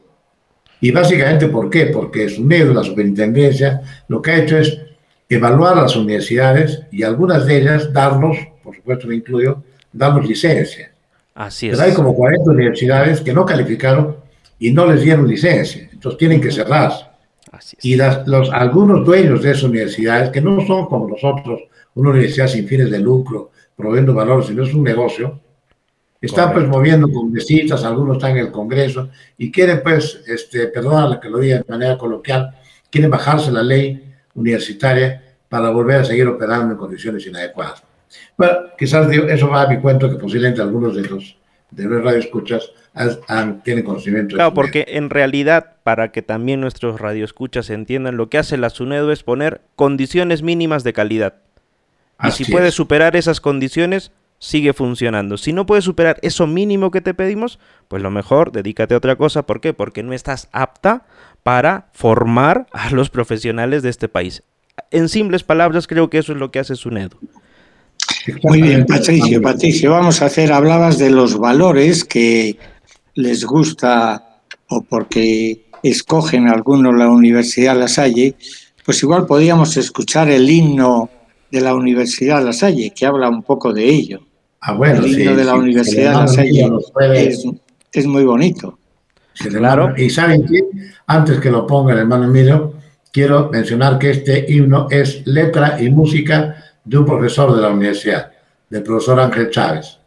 [0.81, 1.87] Y básicamente, ¿por qué?
[1.87, 4.79] Porque su medio, la superintendencia, lo que ha hecho es
[5.29, 10.93] evaluar las universidades y algunas de ellas darnos, por supuesto me incluyo, darnos licencia.
[11.35, 11.77] Así es.
[11.77, 14.17] Pero hay como 40 universidades que no calificaron
[14.59, 15.89] y no les dieron licencia.
[15.93, 17.08] Entonces tienen que cerrar.
[17.59, 17.85] Así es.
[17.85, 21.61] Y las, los, algunos dueños de esas universidades, que no son como nosotros,
[21.94, 25.40] una universidad sin fines de lucro, proveyendo valor, sino es un negocio,
[26.21, 31.29] están pues moviendo congresistas, algunos están en el Congreso y quieren pues, este, perdón que
[31.29, 32.55] lo diga de manera coloquial,
[32.90, 37.83] quieren bajarse la ley universitaria para volver a seguir operando en condiciones inadecuadas.
[38.37, 41.38] Bueno, quizás eso va a mi cuento que posiblemente algunos de los
[41.71, 42.71] de los radioescuchas
[43.65, 44.35] tienen conocimiento.
[44.35, 49.13] Claro, porque en realidad, para que también nuestros radioescuchas entiendan, lo que hace la SUNEDO
[49.13, 51.35] es poner condiciones mínimas de calidad.
[52.23, 55.37] Y si puedes superar esas condiciones, sigue funcionando.
[55.37, 57.59] Si no puedes superar eso mínimo que te pedimos,
[57.89, 59.47] pues lo mejor, dedícate a otra cosa.
[59.47, 59.73] ¿Por qué?
[59.73, 61.07] Porque no estás apta
[61.43, 64.43] para formar a los profesionales de este país.
[64.91, 67.19] En simples palabras, creo que eso es lo que hace SUNEDO.
[68.43, 72.59] Muy bien, Patricio, Patricio, vamos a hacer, hablabas de los valores que
[73.19, 78.37] les gusta o porque escogen algunos la Universidad La Salle,
[78.85, 81.11] pues igual podríamos escuchar el himno
[81.51, 84.21] de la Universidad La Salle, que habla un poco de ello.
[84.61, 86.71] Ah, bueno, el himno de la Universidad La Salle
[87.17, 87.45] es,
[87.93, 88.79] es, muy bonito.
[89.35, 89.95] claro.
[89.97, 90.61] Y saben que,
[91.09, 92.75] antes que lo ponga el hermano Emilio,
[93.13, 96.55] quiero mencionar que este himno es letra y música
[96.85, 98.31] de un profesor de la universidad,
[98.71, 99.98] del profesor Ángel Chávez.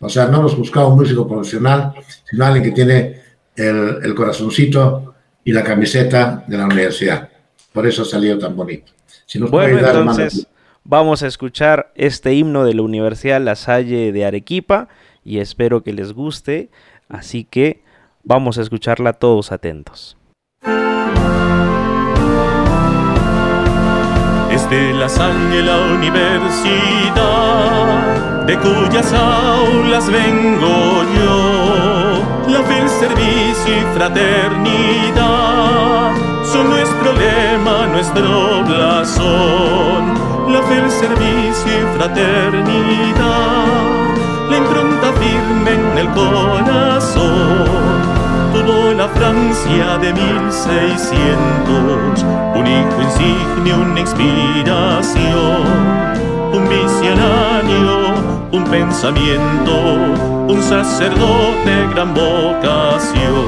[0.00, 3.20] O sea, no hemos buscado un músico profesional, sino alguien que tiene
[3.56, 7.28] el, el corazoncito y la camiseta de la universidad.
[7.72, 8.92] Por eso ha salido tan bonito.
[9.26, 10.46] Si nos bueno, entonces
[10.84, 14.88] vamos a escuchar este himno de la Universidad La Salle de Arequipa
[15.24, 16.70] y espero que les guste.
[17.08, 17.82] Así que
[18.24, 20.16] vamos a escucharla todos atentos.
[24.64, 27.12] De la sangre la universidad,
[28.46, 32.22] de cuyas aulas vengo yo.
[32.48, 35.14] La fe, el servicio y fraternidad
[36.42, 40.14] son nuestro lema, nuestro blasón.
[40.50, 43.26] La fe, el servicio y fraternidad,
[44.50, 47.25] la impronta firme en el corazón
[48.66, 52.24] la Francia de 1600,
[52.54, 55.62] un hijo insigne, una inspiración,
[56.52, 58.14] un visionario,
[58.50, 59.72] un pensamiento,
[60.48, 63.46] un sacerdote gran vocación,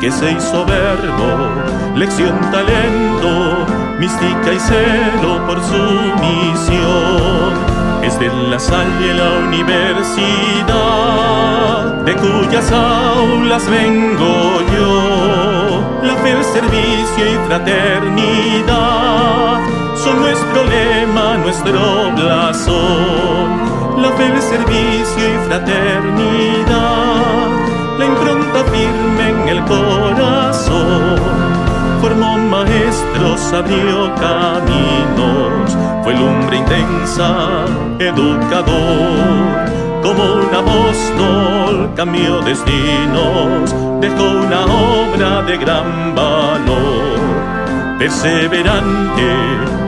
[0.00, 1.52] que se hizo verbo,
[1.94, 3.64] lección, talento,
[4.00, 5.76] mística y celo por su
[6.20, 7.67] misión
[8.02, 10.74] es de la Salle la universidad,
[12.04, 15.80] de cuyas aulas vengo yo.
[16.02, 18.78] La fe, el servicio y fraternidad
[19.96, 23.68] son nuestro lema, nuestro blasón.
[24.02, 26.66] La fe, el servicio y fraternidad,
[27.98, 31.18] la impronta firme en el corazón
[32.00, 35.67] formó maestros, abrió caminos,
[36.08, 37.66] fue lumbre intensa,
[37.98, 39.68] educador.
[40.02, 47.18] Como un apóstol cambió destinos, dejó una obra de gran valor.
[47.98, 49.28] Perseverante,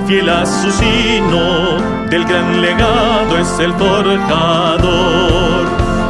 [0.06, 1.78] fiel a su sino,
[2.10, 5.40] del gran legado es el forjador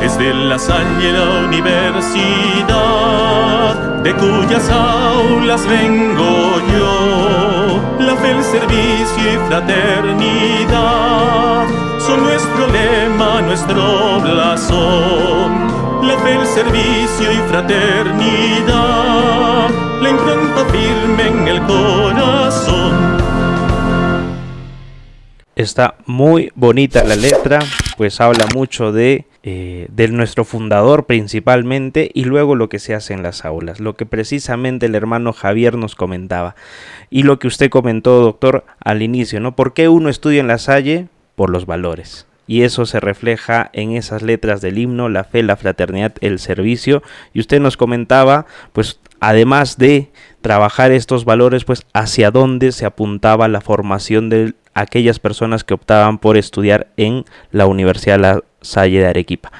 [0.02, 2.72] es de la Salle la universidad,
[4.02, 6.99] de cuyas aulas vengo yo.
[8.10, 10.70] La fe, el servicio y fraternidad
[12.00, 15.68] son nuestro lema, nuestro blasón.
[16.08, 18.66] La fe, el servicio y fraternidad,
[20.02, 23.20] la impronta firme en el corazón.
[25.54, 27.60] Está muy bonita la letra,
[27.96, 33.14] pues habla mucho de eh, de nuestro fundador principalmente y luego lo que se hace
[33.14, 36.56] en las aulas, lo que precisamente el hermano Javier nos comentaba
[37.08, 39.56] y lo que usted comentó, doctor, al inicio, ¿no?
[39.56, 41.08] ¿Por qué uno estudia en la Salle?
[41.36, 42.26] Por los valores.
[42.46, 47.00] Y eso se refleja en esas letras del himno, la fe, la fraternidad, el servicio.
[47.32, 53.46] Y usted nos comentaba, pues, además de trabajar estos valores, pues, hacia dónde se apuntaba
[53.46, 59.06] la formación de aquellas personas que optaban por estudiar en la Universidad La Salle de
[59.06, 59.52] Arequipa.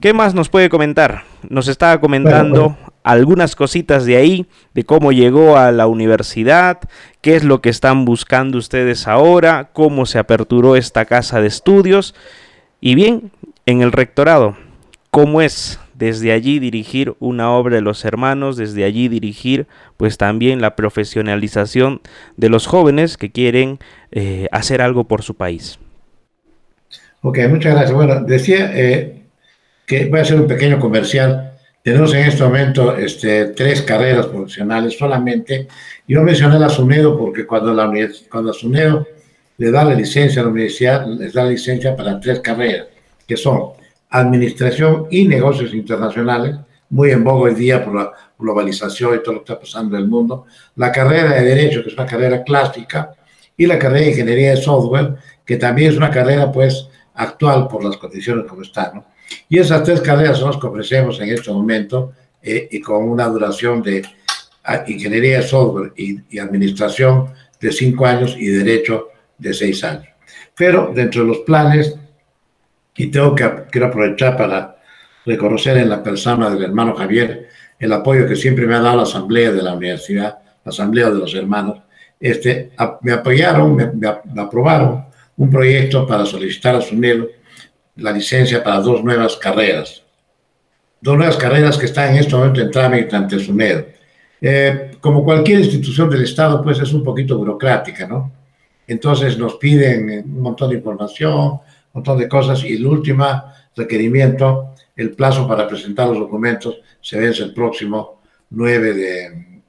[0.00, 1.24] ¿Qué más nos puede comentar?
[1.48, 6.78] Nos estaba comentando algunas cositas de ahí, de cómo llegó a la universidad,
[7.20, 12.14] qué es lo que están buscando ustedes ahora, cómo se aperturó esta casa de estudios.
[12.80, 13.32] Y bien,
[13.66, 14.56] en el rectorado,
[15.10, 20.60] ¿cómo es desde allí dirigir una obra de los hermanos, desde allí dirigir pues también
[20.60, 22.00] la profesionalización
[22.36, 23.80] de los jóvenes que quieren
[24.12, 25.78] eh, hacer algo por su país?
[27.22, 27.92] Ok, muchas gracias.
[27.92, 29.22] Bueno, decía eh,
[29.86, 31.54] que voy a hacer un pequeño comercial.
[31.82, 35.66] Tenemos en este momento este, tres carreras profesionales solamente.
[36.06, 37.90] Yo mencioné la SUNEDO porque cuando la,
[38.52, 39.08] SUNEDO
[39.56, 42.86] le da la licencia a la universidad, les da la licencia para tres carreras,
[43.26, 43.77] que son
[44.10, 46.56] Administración y Negocios Internacionales,
[46.90, 50.02] muy en boga hoy día por la globalización y todo lo que está pasando en
[50.02, 53.12] el mundo, la carrera de Derecho, que es una carrera clásica,
[53.56, 57.84] y la carrera de Ingeniería de Software, que también es una carrera pues actual por
[57.84, 59.04] las condiciones como están.
[59.48, 63.26] Y esas tres carreras son las que ofrecemos en este momento eh, y con una
[63.26, 64.02] duración de
[64.64, 70.08] ah, Ingeniería de Software y Administración de cinco años y Derecho de seis años.
[70.56, 71.96] Pero dentro de los planes,
[72.98, 74.76] y tengo que quiero aprovechar para
[75.24, 79.02] reconocer en la persona del hermano Javier el apoyo que siempre me ha dado la
[79.04, 81.78] asamblea de la universidad, la asamblea de los hermanos,
[82.18, 85.04] este, me apoyaron, me, aprobaron
[85.36, 87.28] un proyecto para solicitar a SUNEDO
[87.96, 90.02] la licencia para dos nuevas carreras.
[91.00, 93.86] Dos nuevas carreras que están en este momento en trámite ante SUNEDO.
[94.40, 98.32] Eh, como cualquier institución del Estado, pues es un poquito burocrática, ¿no?
[98.88, 101.60] Entonces nos piden un montón de información,
[101.98, 103.24] montón de cosas y el último
[103.76, 108.94] requerimiento, el plazo para presentar los documentos se vence el próximo 9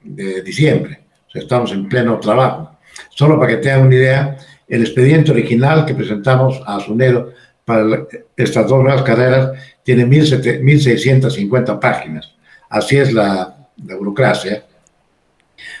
[0.02, 1.00] de, diciembre.
[1.32, 2.78] Estamos en pleno trabajo.
[3.10, 7.32] Solo para que tengan una idea, el expediente original que presentamos a Asunero
[7.64, 9.52] para estas dos nuevas carreras
[9.84, 12.34] tiene 1.650 páginas.
[12.68, 14.64] Así es la, burocracia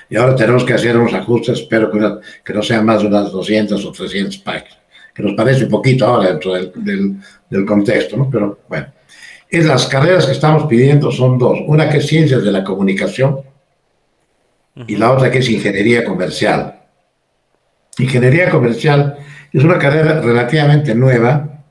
[0.08, 1.98] y ahora tenemos que hacer unos ajustes, espero que,
[2.42, 4.78] que no sean más de unas 200 o 300 páginas,
[5.20, 8.28] nos parece un poquito ahora dentro del, contexto.
[8.30, 8.86] Pero bueno,
[9.48, 13.40] es las carreras que estamos pidiendo son dos, una que es Ciencias de la Comunicación
[14.86, 16.80] y la otra que es Ingeniería Comercial.
[17.98, 19.18] Ingeniería Comercial
[19.52, 21.64] es una carrera relativamente nueva,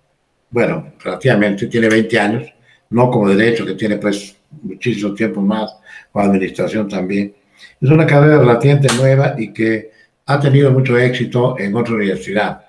[0.49, 2.53] bueno, relativamente, tiene 20 años,
[2.89, 5.75] no como Derecho, que tiene pues muchísimo tiempo más,
[6.12, 7.33] o Administración también.
[7.79, 9.91] Es una carrera relativamente nueva y que
[10.25, 12.68] ha tenido mucho éxito en otra universidad.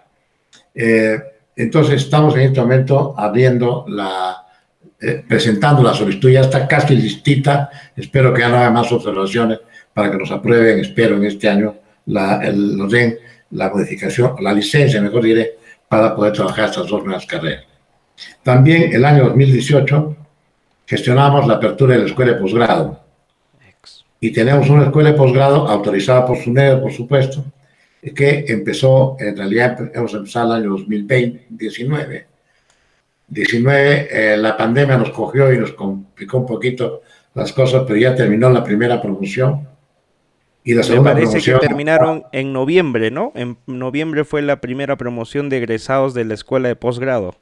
[0.75, 1.19] Eh,
[1.57, 4.47] entonces estamos en este momento abriendo la,
[5.01, 9.59] eh, presentando la solicitud, ya está casi listita, espero que ya no haya más observaciones
[9.93, 11.75] para que nos aprueben, espero en este año,
[12.07, 13.19] la, nos den
[13.51, 17.65] la modificación, la licencia, mejor diré, para poder trabajar estas dos nuevas carreras.
[18.43, 20.17] También el año 2018
[20.87, 23.01] gestionamos la apertura de la escuela de posgrado.
[24.21, 27.45] Y tenemos una escuela de posgrado autorizada por SUNED, por supuesto,
[28.15, 32.27] que empezó, en realidad hemos empezado el año 2020, 19.
[33.29, 37.03] 19, la pandemia nos cogió y nos complicó un poquito
[37.35, 39.69] las cosas, pero ya terminó la primera promoción.
[40.65, 43.33] Y la segunda Me parece que terminaron en noviembre, ¿no?
[43.35, 47.35] En noviembre fue la primera promoción de egresados de la escuela de posgrado.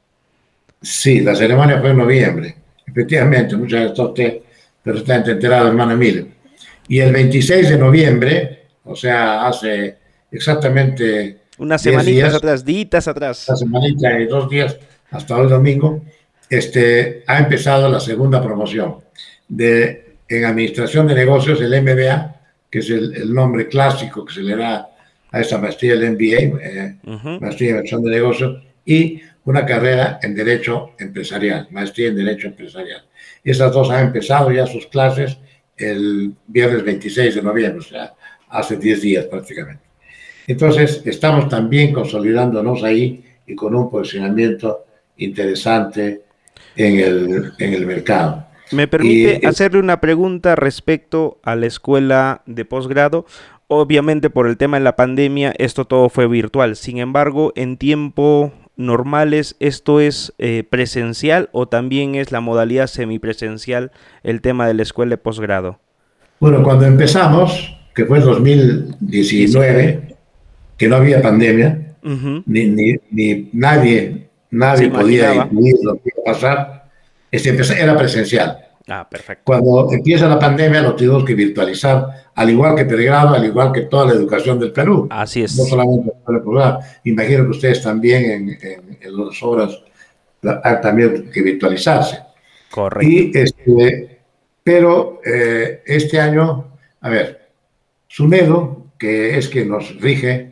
[0.81, 2.55] Sí, la ceremonia fue en noviembre.
[2.87, 4.39] Efectivamente, muchas gracias a usted,
[4.83, 6.27] pero está enterado, hermano Emilio.
[6.87, 9.97] Y el 26 de noviembre, o sea, hace
[10.31, 11.37] exactamente...
[11.57, 13.49] Unas semanitas atrás, días atrás.
[13.49, 14.77] Una semanita y dos días
[15.11, 16.01] hasta hoy domingo,
[16.49, 18.97] este, ha empezado la segunda promoción
[19.47, 22.35] de, en Administración de Negocios, el MBA,
[22.69, 24.89] que es el, nombre clásico que se le da
[25.31, 26.95] a esta maestría del MBA, eh,
[27.39, 33.03] Maestría en Administración de Negocios, y una carrera en Derecho Empresarial, Maestría en Derecho Empresarial.
[33.43, 35.37] Esas dos han empezado ya sus clases
[35.77, 38.13] el viernes 26 de noviembre, o sea,
[38.49, 39.88] hace 10 días prácticamente.
[40.49, 44.79] Entonces, estamos también consolidándonos ahí y con un posicionamiento
[45.17, 46.23] interesante
[46.75, 48.47] en el, en el mercado.
[48.71, 53.27] Me permite hacerle una pregunta respecto a la escuela de posgrado.
[53.67, 56.75] Obviamente por el tema de la pandemia esto todo fue virtual.
[56.75, 63.91] Sin embargo, en tiempo normales, ¿esto es eh, presencial o también es la modalidad semipresencial
[64.23, 65.77] el tema de la escuela de posgrado?
[66.39, 70.08] Bueno, cuando empezamos, que fue en 2019,
[70.79, 76.89] que no había pandemia, ni, ni, nadie, nadie podía incluir lo que iba a pasar,
[77.29, 77.49] este,
[77.79, 78.57] era presencial.
[78.87, 79.43] Ah, perfecto.
[79.45, 83.81] Cuando empieza la pandemia lo tuvimos que virtualizar, al igual que pregrado, al igual que
[83.81, 85.07] toda la educación del Perú.
[85.11, 85.55] Así es.
[85.57, 86.79] No solamente el programa.
[87.03, 88.49] Imagino que ustedes también en,
[89.01, 89.77] en, las obras
[90.63, 92.19] han también que virtualizarse.
[92.71, 93.07] Correcto.
[93.07, 94.19] Y este,
[94.63, 96.71] pero eh, este año,
[97.01, 97.49] a ver,
[98.07, 100.48] SUNEDO, que es quien nos rige,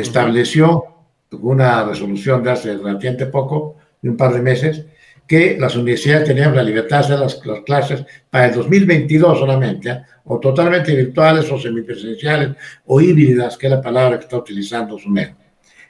[0.00, 0.84] estableció
[1.32, 4.84] una resolución de hace relativamente poco, de un par de meses,
[5.26, 10.02] que las universidades tenían la libertad de hacer las, clases para el 2022 solamente, ¿eh?
[10.24, 15.32] o totalmente virtuales o semipresenciales o híbridas, que es la palabra que está utilizando SUNED.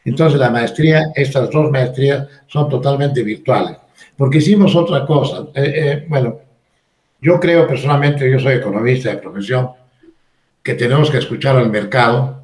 [0.04, 3.76] Entonces la maestría, estas dos maestrías son totalmente virtuales,
[4.16, 5.48] porque hicimos otra cosa.
[5.54, 6.40] Eh, eh, bueno,
[7.20, 9.70] yo creo personalmente, yo soy economista de profesión,
[10.62, 12.37] que tenemos que escuchar al mercado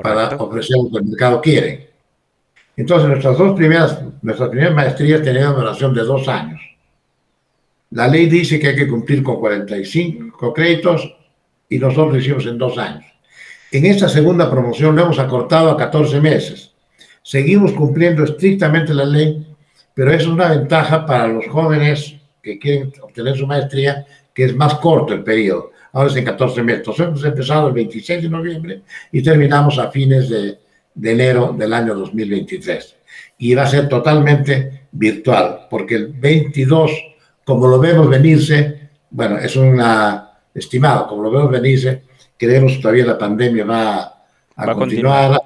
[0.00, 1.90] para ofrecer lo que el mercado quiere.
[2.76, 6.60] Entonces, nuestras dos primeras, nuestras primeras maestrías tenían duración de dos años.
[7.90, 11.14] La ley dice que hay que cumplir con 45 créditos
[11.68, 13.04] y nosotros lo hicimos en dos años.
[13.70, 16.72] En esta segunda promoción lo hemos acortado a 14 meses.
[17.22, 19.46] Seguimos cumpliendo estrictamente la ley,
[19.94, 24.56] pero eso es una ventaja para los jóvenes que quieren obtener su maestría, que es
[24.56, 25.71] más corto el periodo.
[25.92, 26.78] Ahora es en 14 meses.
[26.80, 30.58] Entonces hemos empezado el 26 de noviembre y terminamos a fines de,
[30.94, 32.96] de enero del año 2023.
[33.38, 36.90] Y va a ser totalmente virtual, porque el 22,
[37.44, 42.02] como lo vemos venirse, bueno, es una estimado, como lo vemos venirse,
[42.36, 44.24] creemos que todavía la pandemia va
[44.56, 45.40] a, continuar.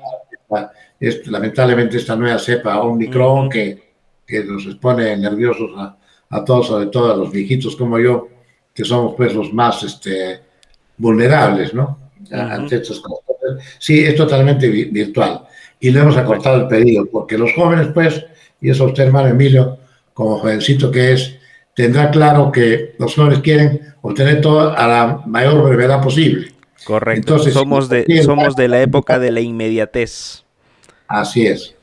[1.26, 3.94] lamentablemente esta nueva cepa Omicron que,
[4.26, 5.96] que, nos expone nerviosos a,
[6.30, 8.28] a, todos, sobre todo a los viejitos como yo,
[8.76, 10.38] que somos pues los más este,
[10.98, 11.98] vulnerables, ¿no?
[12.30, 13.24] Ante estas cosas.
[13.78, 15.46] Sí, es totalmente virtual.
[15.80, 18.26] Y le hemos acortado el pedido, porque los jóvenes, pues,
[18.60, 19.78] y eso usted, hermano Emilio,
[20.12, 21.38] como jovencito que es,
[21.74, 26.52] tendrá claro que los jóvenes quieren obtener todo a la mayor brevedad posible.
[26.84, 27.18] Correcto.
[27.18, 30.44] Entonces, somos, de, somos de la época de la inmediatez.
[31.08, 31.74] Así es.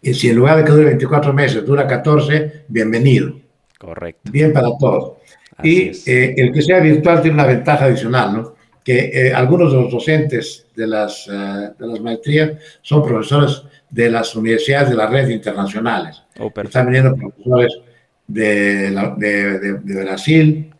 [0.00, 3.34] Y si en lugar de que dure 24 meses, dura 14, bienvenido.
[3.78, 4.30] Correcto.
[4.30, 5.23] Bien para todos.
[5.62, 8.54] Y eh, el que sea virtual tiene una ventaja adicional, ¿no?
[8.82, 12.52] Que eh, algunos de los docentes de las, eh, de las maestrías
[12.82, 16.22] son profesores de las universidades de la red internacionales.
[16.38, 17.78] Oh, Están viniendo profesores
[18.26, 20.70] de, de, Brasil,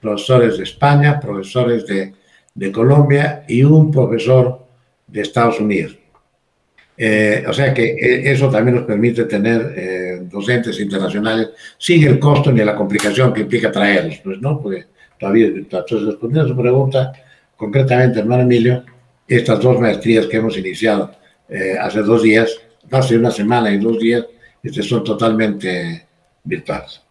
[0.00, 2.12] profesores de España, profesores de,
[2.54, 4.66] de Colombia y un profesor
[5.06, 5.96] de Estados Unidos.
[6.96, 12.20] Eh, o sea que eh, eso también nos permite tener eh, docentes internacionales sin el
[12.20, 14.60] costo ni la complicación que implica traerlos, pues, ¿no?
[14.60, 14.86] Porque
[15.18, 17.12] todavía, entonces, respondiendo a su pregunta,
[17.56, 18.84] concretamente, hermano Emilio,
[19.26, 21.10] estas dos maestrías que hemos iniciado
[21.80, 22.50] hace dos días,
[22.90, 24.24] hace una semana y dos días,
[24.62, 26.06] este, son totalmente
[26.42, 27.04] virtuales.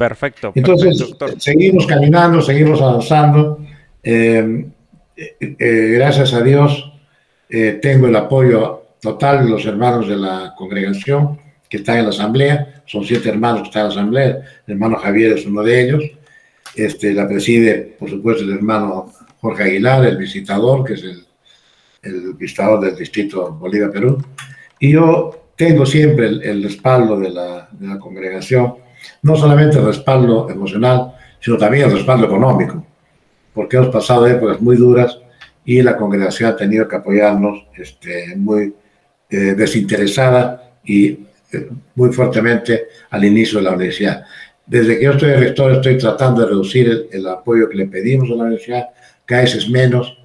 [0.00, 0.52] Perfecto.
[0.54, 3.60] Entonces, seguimos caminando, seguimos avanzando.
[4.02, 4.64] Eh,
[5.14, 6.89] eh, eh, gracias a Dios,
[7.50, 11.38] tengo el apoyo total de los hermanos de la congregación
[11.68, 12.82] que están en la asamblea.
[12.86, 14.28] Son siete hermanos que están en la asamblea.
[14.66, 16.04] El hermano Javier es uno de ellos.
[16.74, 21.26] Este, la preside, por supuesto, el hermano Jorge Aguilar, el visitador, que es el,
[22.02, 24.22] el visitador del distrito Bolivia-Perú.
[24.78, 28.76] Y yo tengo siempre el, respaldo de la, de la, congregación,
[29.22, 32.84] no solamente el respaldo emocional, sino también el respaldo económico,
[33.52, 35.19] porque hemos pasado épocas muy duras
[35.70, 38.74] y la congregación ha tenido que apoyarnos este, muy
[39.30, 41.10] eh, desinteresada y
[41.52, 44.24] eh, muy fuertemente al inicio de la universidad.
[44.66, 48.28] Desde que yo estoy rector estoy tratando de reducir el, el apoyo que le pedimos
[48.30, 48.88] a la universidad,
[49.24, 50.18] cada vez es menos,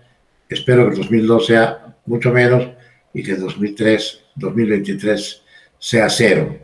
[0.49, 2.67] espero que el 2002 sea mucho menos
[3.13, 5.43] y que el 2003 2023
[5.77, 6.57] sea cero.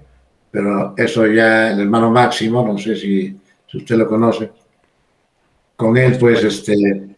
[0.49, 4.49] Pero eso ya el hermano Máximo, no sé si, si usted lo conoce,
[5.75, 7.10] con él pues este,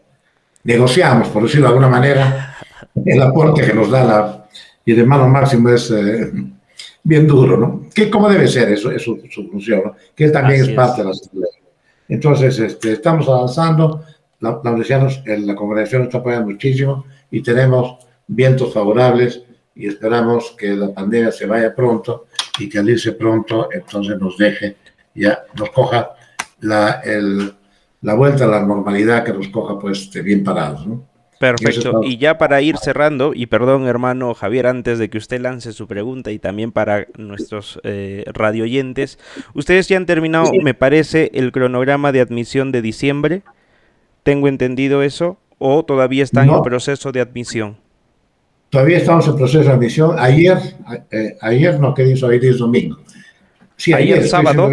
[0.63, 2.57] negociamos, por decirlo de alguna manera,
[3.05, 4.47] el aporte que nos da la...
[4.85, 6.31] Y el hermano Máximo es eh,
[7.03, 7.89] bien duro, ¿no?
[7.93, 9.17] Que como debe ser eso, es su,
[9.49, 9.95] función, ¿no?
[10.15, 11.49] Que él también es parte de la asamblea.
[12.09, 14.03] Entonces, este, estamos avanzando,
[14.39, 17.97] la, la universidad, la congregación nos está apoyando muchísimo y tenemos
[18.27, 19.41] vientos favorables
[19.75, 22.25] y esperamos que la pandemia se vaya pronto
[22.59, 24.75] y que al irse pronto entonces nos deje,
[25.15, 26.11] ya nos coja
[26.59, 27.53] la, el,
[28.03, 30.85] la vuelta a la normalidad que nos coja pues bien parados.
[30.85, 31.03] ¿no?
[31.39, 32.01] Perfecto.
[32.03, 35.87] Y ya para ir cerrando, y perdón hermano Javier, antes de que usted lance su
[35.87, 39.19] pregunta y también para nuestros eh, radioyentes,
[39.53, 43.41] ustedes ya han terminado, me parece, el cronograma de admisión de diciembre.
[44.23, 45.37] ¿Tengo entendido eso?
[45.57, 47.77] ¿O todavía están en proceso de admisión?
[48.69, 50.15] Todavía estamos en proceso de admisión.
[50.17, 50.57] Ayer,
[51.11, 52.27] eh, ayer no, que hizo?
[52.27, 52.97] Ayer es domingo.
[53.77, 54.69] Sí, ayer, sábado.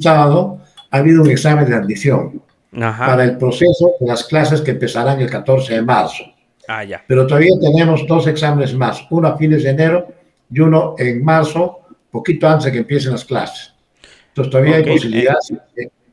[0.00, 0.60] sábado
[0.90, 5.30] ha habido un examen de admisión para el proceso de las clases que empezarán el
[5.30, 6.24] 14 de marzo.
[6.68, 7.04] Ah, ya.
[7.06, 10.08] Pero todavía tenemos dos exámenes más, uno a fines de enero
[10.52, 11.80] y uno en marzo,
[12.10, 13.74] poquito antes de que empiecen las clases.
[14.28, 15.36] Entonces todavía hay posibilidad,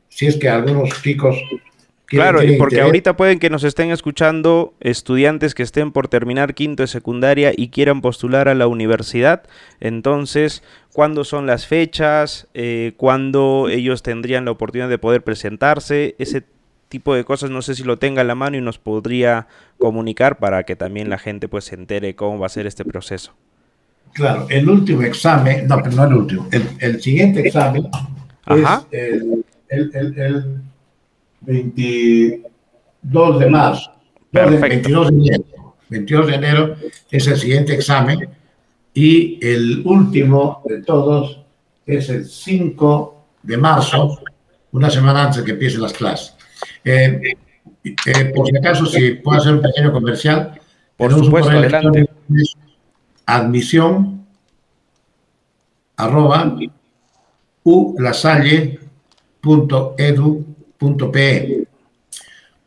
[0.08, 1.36] si, es que algunos chicos
[2.08, 6.82] Claro, y porque ahorita pueden que nos estén escuchando estudiantes que estén por terminar quinto
[6.82, 9.42] de secundaria y quieran postular a la universidad.
[9.78, 10.62] Entonces,
[10.94, 12.48] ¿cuándo son las fechas?
[12.54, 16.14] Eh, ¿Cuándo ellos tendrían la oportunidad de poder presentarse?
[16.18, 16.44] Ese
[16.88, 19.46] tipo de cosas, no sé si lo tenga a la mano y nos podría
[19.76, 23.34] comunicar para que también la gente pues se entere cómo va a ser este proceso.
[24.14, 26.48] Claro, el último examen, no, pero no el último,
[26.80, 27.86] el, siguiente examen
[28.46, 30.67] es el, el
[31.40, 33.92] 22 de marzo.
[34.32, 35.44] 22 de enero.
[35.88, 36.76] 22 de enero
[37.10, 38.28] es el siguiente examen
[38.92, 41.40] y el último de todos
[41.86, 44.18] es el 5 de marzo,
[44.72, 46.34] una semana antes de que empiecen las clases.
[46.84, 47.20] Eh,
[47.84, 50.60] eh, por si acaso, si puedo hacer un pequeño comercial,
[50.96, 52.10] por supuesto, adelante.
[53.24, 54.26] Admisión
[55.96, 56.56] arroba
[57.62, 58.78] ulasalle.edu
[60.78, 61.66] .pe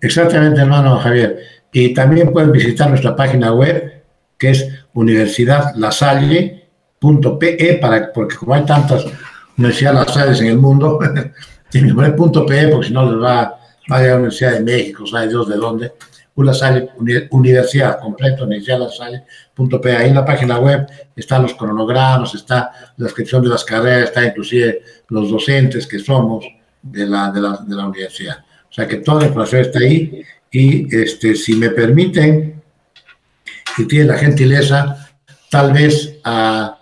[0.00, 1.38] exactamente, hermano Javier.
[1.72, 4.02] Y también pueden visitar nuestra página web,
[4.38, 9.04] que es universidadlasalle.pe, para, porque como hay tantas
[9.56, 10.98] universidades Lasalles en el mundo,
[11.70, 13.54] tienen que poner .pe porque si no les va
[13.88, 15.92] vaya a la Universidad de México, sabe Dios de dónde,
[16.36, 16.90] una sale,
[17.30, 19.24] universidad completa, universidad la sale,
[19.54, 19.96] punto P.
[19.96, 24.24] Ahí en la página web están los cronogramas, está la descripción de las carreras, está
[24.24, 26.44] inclusive los docentes que somos
[26.82, 28.44] de la, de la, de universidad.
[28.68, 32.62] O sea que toda la información está ahí y este, si me permiten,
[33.78, 35.08] y tiene la gentileza,
[35.50, 36.78] tal vez a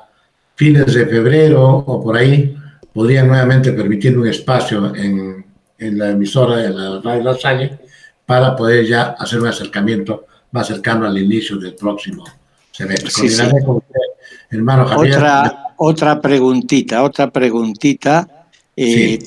[0.56, 2.56] fines de febrero o por ahí,
[2.92, 5.43] podrían nuevamente permitir un espacio en
[5.86, 7.78] en la emisora, en la radio La Salle,
[8.26, 12.24] para poder ya hacer un acercamiento más cercano al inicio del próximo
[12.70, 13.10] semestre.
[14.50, 15.16] hermano Javier.
[15.16, 19.18] Otra, otra preguntita, otra preguntita eh,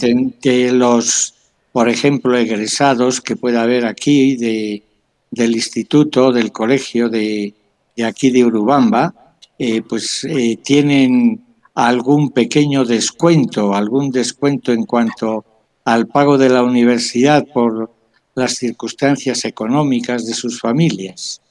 [0.42, 1.34] de, los,
[1.72, 4.84] por ejemplo, egresados que pueda haber aquí de,
[5.32, 7.54] del instituto, del colegio de,
[7.96, 9.14] de aquí de Urubamba,
[9.60, 11.42] eh, pues eh, tienen
[11.74, 15.46] algún pequeño descuento, algún descuento en cuanto
[15.88, 17.90] al pago de la universidad por
[18.36, 21.42] las circunstancias económicas de sus familias.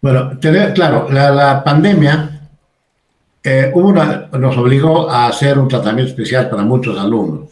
[0.00, 0.38] Bueno,
[0.72, 2.48] claro, la, pandemia
[3.42, 7.48] eh, nos obligó a hacer un tratamiento especial para muchos alumnos.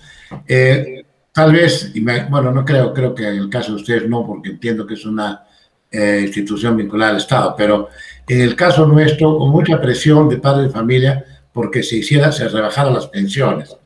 [0.47, 1.93] Eh, tal vez,
[2.31, 5.05] bueno, no creo, creo que en el caso de ustedes no, porque entiendo que es
[5.05, 5.43] una
[5.91, 7.89] eh, institución vinculada al Estado, pero
[8.29, 12.49] en el caso nuestro, con mucha presión de padres de familia, porque se hiciera, se
[12.49, 13.77] rebajaran las pensiones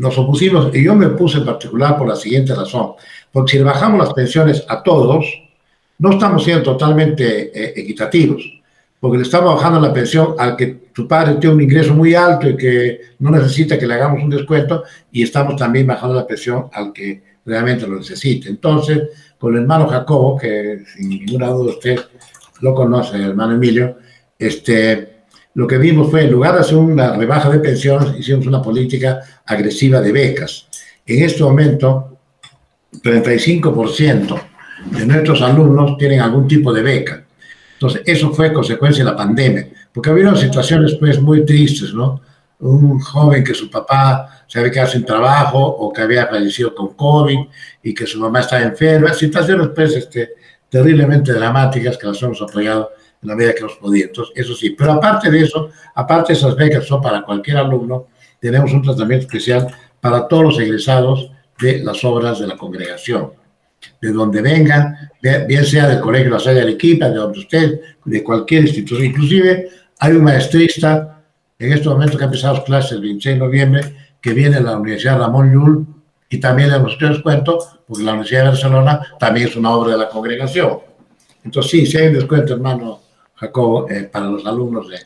[0.00, 2.92] nos opusimos, y yo me puse en particular por la siguiente razón,
[3.30, 5.26] porque si bajamos las pensiones a todos,
[5.98, 8.42] no estamos siendo totalmente eh, equitativos,
[8.98, 12.48] porque le estamos bajando la pensión al que tu padre tiene un ingreso muy alto
[12.48, 16.68] y que no necesita que le hagamos un descuento, y estamos también bajando la pensión
[16.72, 18.48] al que realmente lo necesite.
[18.48, 22.00] Entonces, con el hermano Jacobo, que sin ninguna duda usted
[22.62, 23.98] lo conoce, el hermano Emilio,
[24.38, 25.09] este,
[25.54, 29.20] lo que vimos fue, en lugar de hacer una rebaja de pensiones, hicimos una política
[29.44, 30.68] agresiva de becas.
[31.04, 32.18] En este momento,
[33.02, 34.40] 35%
[34.92, 37.24] de nuestros alumnos tienen algún tipo de beca.
[37.74, 42.20] Entonces, eso fue consecuencia de la pandemia, porque había situaciones pues muy tristes, ¿no?
[42.60, 46.94] Un joven que su papá se había quedado sin trabajo o que había fallecido con
[46.94, 47.38] COVID
[47.82, 50.30] y que su mamá estaba enferma, situaciones pues este,
[50.68, 52.90] terriblemente dramáticas que las hemos apoyado
[53.22, 54.08] en la medida que hemos podido.
[54.08, 54.70] Entonces, eso sí.
[54.70, 58.08] Pero aparte de eso, aparte de esas becas son para cualquier alumno,
[58.40, 59.66] tenemos un tratamiento especial
[60.00, 63.32] para todos los egresados de las obras de la congregación.
[63.98, 68.64] de donde vengan, bien sea del Colegio La Salle Arequipa, de donde usted, de cualquier
[68.64, 69.06] institución.
[69.06, 71.22] Inclusive hay un maestrista
[71.58, 74.76] en este momento que ha empezado clases el 26 de noviembre, que viene de la
[74.76, 75.86] Universidad Ramón Llull,
[76.28, 79.92] y también en los les cuento, porque la Universidad de Barcelona también es una obra
[79.92, 80.78] de la congregación.
[81.42, 83.00] Entonces, sí, sí hay un descuento, hermano
[83.40, 84.98] Jacobo, eh, para los alumnos de,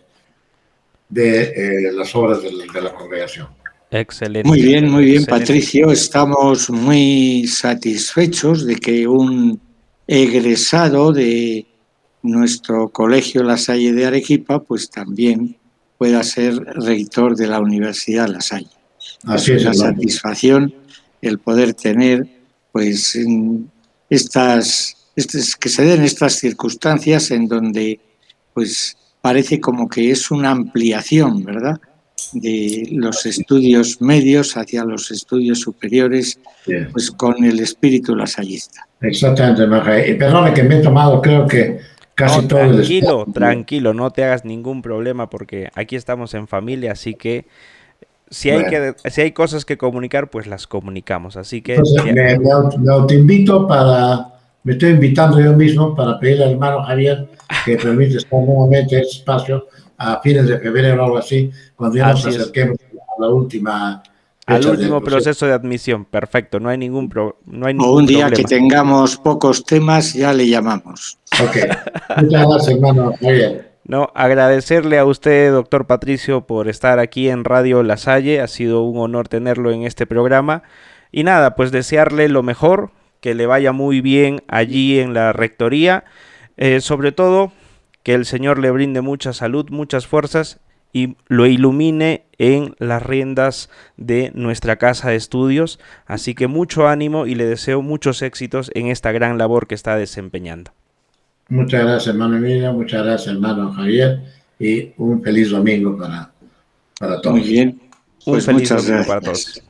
[1.09, 3.47] de eh, las obras de la, de la, congregación.
[3.91, 4.49] Excelente.
[4.49, 5.47] Muy bien, muy bien, Excelente.
[5.47, 5.93] Patricio.
[5.93, 9.61] Estamos muy satisfechos de que un
[10.09, 11.65] egresado de
[12.23, 15.57] nuestro colegio La Salle de Arequipa, pues también
[15.97, 18.71] pueda ser rector de la Universidad La Salle.
[19.27, 20.75] Así es, es una satisfacción
[21.23, 22.27] el poder tener,
[22.73, 23.17] pues,
[24.11, 28.01] estas, estas, que se den estas circunstancias en donde,
[28.55, 31.79] pues, parece como que es una ampliación, ¿verdad?
[32.33, 36.89] de los estudios medios hacia los estudios superiores, Bien.
[36.93, 38.89] pues con el espíritu lasallista.
[39.03, 40.05] Exactamente, Maja.
[40.07, 41.79] Y perdone que me he tomado, creo que
[42.15, 43.33] casi no, todo el tranquilo, espacio.
[43.35, 47.47] tranquilo, no te hagas ningún problema porque aquí estamos en familia, así que
[48.31, 48.95] si hay Bueno.
[49.03, 51.37] que si hay cosas que comunicar, pues las comunicamos.
[51.37, 54.34] Así que Entonces, me, me autoinvito para,
[54.65, 57.29] me estoy invitando yo mismo para pedirle al hermano Javier
[57.65, 61.97] que permite estar nuevamente en este espacio a fines de febrero o algo así, cuando
[61.97, 62.41] ya nos Así es.
[62.43, 64.03] acerquemos a la última
[64.47, 68.07] al último proceso de admisión, perfecto, no hay ningún pro- no hay O ningún un
[68.07, 71.19] día que tengamos pocos temas, ya le llamamos.
[71.43, 71.57] Ok.
[72.23, 73.73] Muchas gracias, hermano Javier.
[73.87, 78.41] No, agradecerle a usted, doctor Patricio, por estar aquí en Radio La Salle.
[78.43, 80.63] Ha sido un honor tenerlo en este programa.
[81.13, 82.91] Y nada, pues desearle lo mejor,
[83.25, 86.05] que le vaya muy bien allí en la rectoría.
[86.59, 87.53] Eh, sobre todo,
[88.03, 90.61] que el Señor le brinde mucha salud, muchas fuerzas
[90.93, 95.81] y lo ilumine en las riendas de nuestra casa de estudios.
[96.05, 99.97] Así que mucho ánimo y le deseo muchos éxitos en esta gran labor que está
[99.97, 100.73] desempeñando.
[101.49, 102.73] Muchas gracias, hermano Emilio.
[102.75, 104.21] Muchas gracias, hermano Javier.
[104.59, 106.31] Y un feliz domingo para,
[106.99, 107.41] para todos.
[107.41, 107.81] Muy bien.
[108.27, 109.21] Un Pues feliz muchas domingo para gracias.
[109.21, 109.65] todos.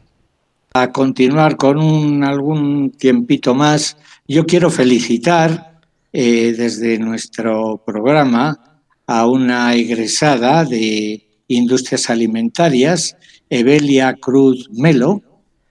[0.76, 3.96] A continuar con un, algún tiempito más,
[4.26, 5.80] yo quiero felicitar
[6.12, 13.16] eh, desde nuestro programa a una egresada de Industrias Alimentarias,
[13.48, 15.22] Evelia Cruz Melo.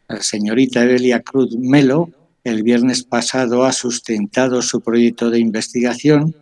[0.07, 2.09] La señorita Evelia Cruz Melo
[2.45, 6.33] el viernes pasado ha sustentado su proyecto de investigación,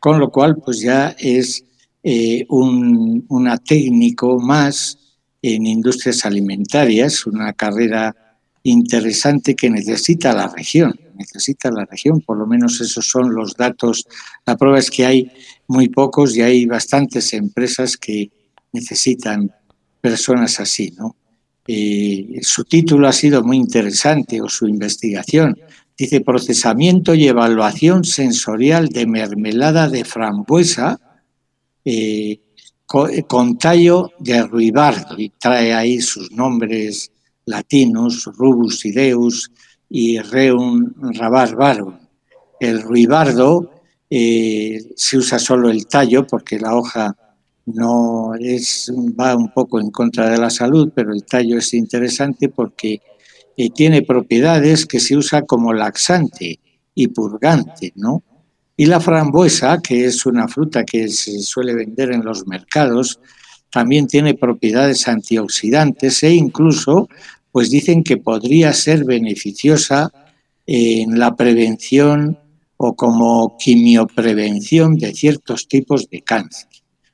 [0.00, 1.66] con lo cual pues ya es
[2.02, 5.05] eh, un, una técnico más
[5.42, 8.14] en industrias alimentarias, una carrera
[8.62, 14.06] interesante que necesita la región, necesita la región, por lo menos esos son los datos.
[14.44, 15.30] La prueba es que hay
[15.68, 18.30] muy pocos y hay bastantes empresas que
[18.72, 19.52] necesitan
[20.00, 21.16] personas así, ¿no?
[21.68, 25.58] Eh, su título ha sido muy interesante, o su investigación.
[25.98, 31.00] Dice procesamiento y evaluación sensorial de mermelada de frambuesa
[31.84, 32.40] eh,
[32.86, 37.10] con, con, tallo de ruibardo y trae ahí sus nombres
[37.44, 39.50] latinos, rubus ideus
[39.88, 41.98] y reum rabarbarum.
[42.60, 43.70] El ruibardo
[44.08, 47.16] eh, se usa solo el tallo porque la hoja
[47.66, 52.48] no es va un poco en contra de la salud, pero el tallo es interesante
[52.48, 53.00] porque
[53.56, 56.60] eh, tiene propiedades que se usa como laxante
[56.94, 58.22] y purgante, ¿no?
[58.76, 63.18] Y la frambuesa, que es una fruta que se suele vender en los mercados,
[63.70, 67.08] también tiene propiedades antioxidantes e incluso,
[67.52, 70.12] pues dicen que podría ser beneficiosa
[70.66, 72.38] en la prevención
[72.76, 76.68] o como quimioprevención de ciertos tipos de cáncer.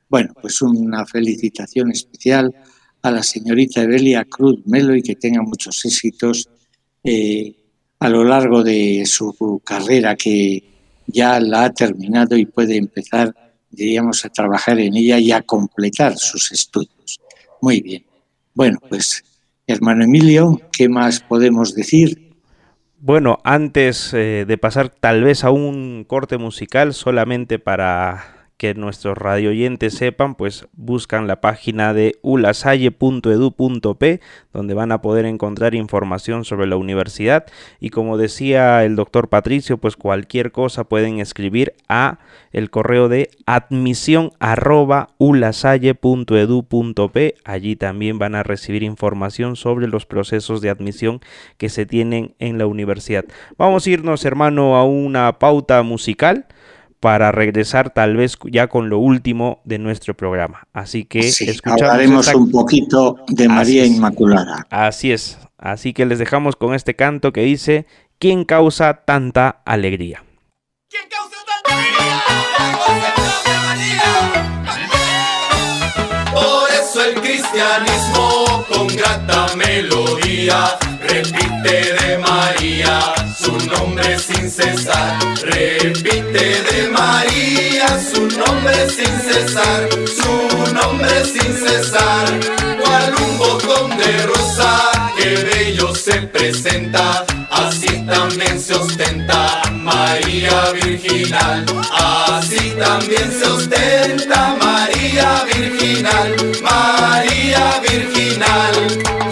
[0.08, 2.54] Bueno, pues una felicitación especial
[3.02, 6.48] a la señorita Evelia Cruz Melo y que tenga muchos éxitos
[7.04, 7.54] eh,
[7.98, 10.71] a lo largo de su carrera que
[11.12, 13.34] ya la ha terminado y puede empezar,
[13.70, 17.20] diríamos, a trabajar en ella y a completar sus estudios.
[17.60, 18.04] Muy bien.
[18.54, 19.22] Bueno, pues,
[19.66, 22.32] hermano Emilio, ¿qué más podemos decir?
[22.98, 29.18] Bueno, antes eh, de pasar tal vez a un corte musical, solamente para que nuestros
[29.18, 34.20] radioyentes sepan, pues buscan la página de ulasalle.edu.p,
[34.52, 37.44] donde van a poder encontrar información sobre la universidad.
[37.80, 42.20] Y como decía el doctor Patricio, pues cualquier cosa pueden escribir a
[42.52, 44.30] el correo de admisión
[45.18, 47.34] ulasalle.edu.p.
[47.44, 51.18] Allí también van a recibir información sobre los procesos de admisión
[51.56, 53.24] que se tienen en la universidad.
[53.58, 56.46] Vamos a irnos, hermano, a una pauta musical
[57.02, 60.68] para regresar tal vez ya con lo último de nuestro programa.
[60.72, 62.38] Así que sí, escuchamos hablaremos esta...
[62.38, 63.96] un poquito de María Así es.
[63.96, 64.66] Inmaculada.
[64.70, 65.36] Así es.
[65.58, 67.86] Así que les dejamos con este canto que dice
[68.20, 70.22] ¿quién causa tanta alegría?
[70.88, 72.22] ¿Quién causa tanta alegría?
[72.62, 73.96] La concepción de
[74.64, 75.12] María.
[76.32, 85.18] Por eso el cristianismo con grata melodía repite de María su nombre sin cesar.
[85.42, 89.88] Repite de María su nombre sin cesar,
[90.18, 92.26] su nombre sin cesar.
[92.80, 101.64] Cual un botón de rosa que bello se presenta, así también se ostenta María Virginal.
[101.92, 109.31] Así también se ostenta María Virginal, María Virginal.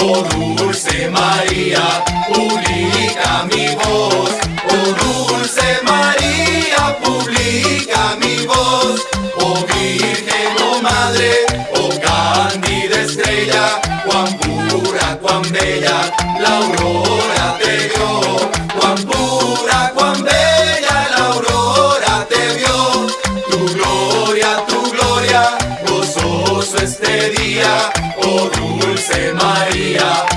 [0.00, 0.22] Oh
[0.56, 4.30] dulce María, publica mi voz,
[4.70, 9.06] oh dulce María, publica mi voz,
[9.40, 11.32] oh Virgen, oh Madre,
[11.74, 16.60] oh cándida estrella, cuán pura, cuán bella, la
[29.18, 30.27] dulce María,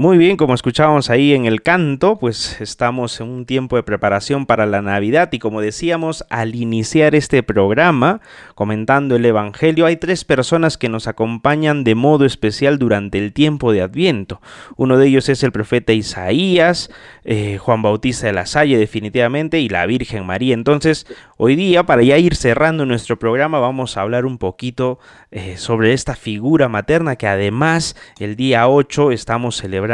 [0.00, 4.46] Muy bien, como escuchábamos ahí en el canto, pues estamos en un tiempo de preparación
[4.46, 8.22] para la Navidad y como decíamos al iniciar este programa,
[8.54, 13.72] comentando el Evangelio, hay tres personas que nos acompañan de modo especial durante el tiempo
[13.72, 14.40] de Adviento.
[14.78, 16.90] Uno de ellos es el profeta Isaías,
[17.24, 20.54] eh, Juan Bautista de la Salle definitivamente y la Virgen María.
[20.54, 24.98] Entonces, hoy día, para ya ir cerrando nuestro programa, vamos a hablar un poquito
[25.30, 29.89] eh, sobre esta figura materna que además el día 8 estamos celebrando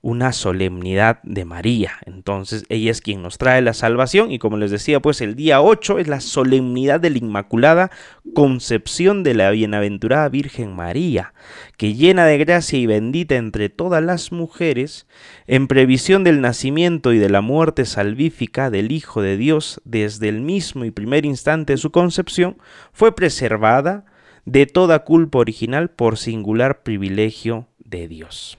[0.00, 1.92] una solemnidad de María.
[2.06, 5.60] Entonces ella es quien nos trae la salvación y como les decía, pues el día
[5.60, 7.90] 8 es la solemnidad de la Inmaculada
[8.34, 11.34] Concepción de la Bienaventurada Virgen María,
[11.76, 15.06] que llena de gracia y bendita entre todas las mujeres,
[15.46, 20.40] en previsión del nacimiento y de la muerte salvífica del Hijo de Dios desde el
[20.40, 22.56] mismo y primer instante de su concepción,
[22.92, 24.04] fue preservada
[24.44, 28.58] de toda culpa original por singular privilegio de Dios.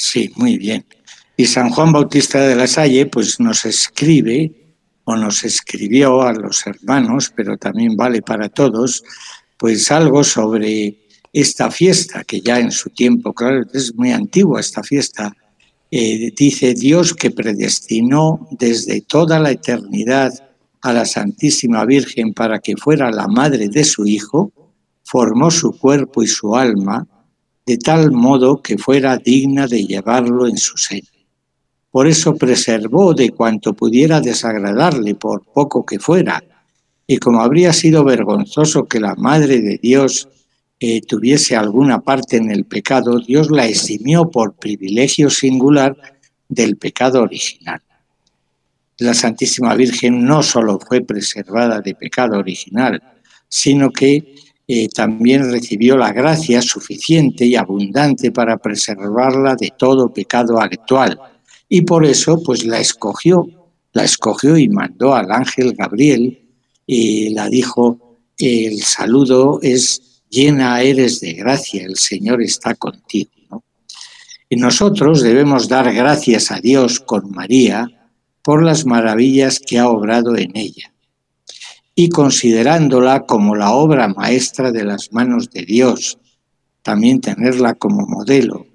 [0.00, 0.84] Sí, muy bien.
[1.36, 4.52] Y San Juan Bautista de la Salle pues nos escribe
[5.02, 9.02] o nos escribió a los hermanos, pero también vale para todos,
[9.56, 14.84] pues algo sobre esta fiesta que ya en su tiempo, claro, es muy antigua esta
[14.84, 15.36] fiesta,
[15.90, 20.32] eh, dice Dios que predestinó desde toda la eternidad
[20.80, 24.52] a la Santísima Virgen para que fuera la madre de su Hijo,
[25.02, 27.04] formó su cuerpo y su alma
[27.68, 31.06] de tal modo que fuera digna de llevarlo en su seno.
[31.90, 36.42] Por eso preservó de cuanto pudiera desagradarle, por poco que fuera,
[37.06, 40.30] y como habría sido vergonzoso que la Madre de Dios
[40.80, 45.94] eh, tuviese alguna parte en el pecado, Dios la eximió por privilegio singular
[46.48, 47.82] del pecado original.
[48.96, 53.02] La Santísima Virgen no solo fue preservada de pecado original,
[53.46, 54.34] sino que
[54.70, 61.18] eh, también recibió la gracia suficiente y abundante para preservarla de todo pecado actual.
[61.70, 63.48] Y por eso, pues la escogió,
[63.94, 66.38] la escogió y mandó al ángel Gabriel
[66.86, 73.64] y la dijo, el saludo es llena eres de gracia, el Señor está contigo.
[74.50, 77.88] Y nosotros debemos dar gracias a Dios con María
[78.42, 80.92] por las maravillas que ha obrado en ella.
[82.00, 86.16] Y considerándola como la obra maestra de las manos de Dios,
[86.82, 88.68] también tenerla como modelo,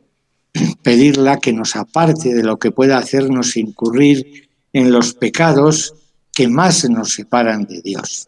[0.83, 5.95] pedirla que nos aparte de lo que pueda hacernos incurrir en los pecados
[6.33, 8.27] que más nos separan de Dios.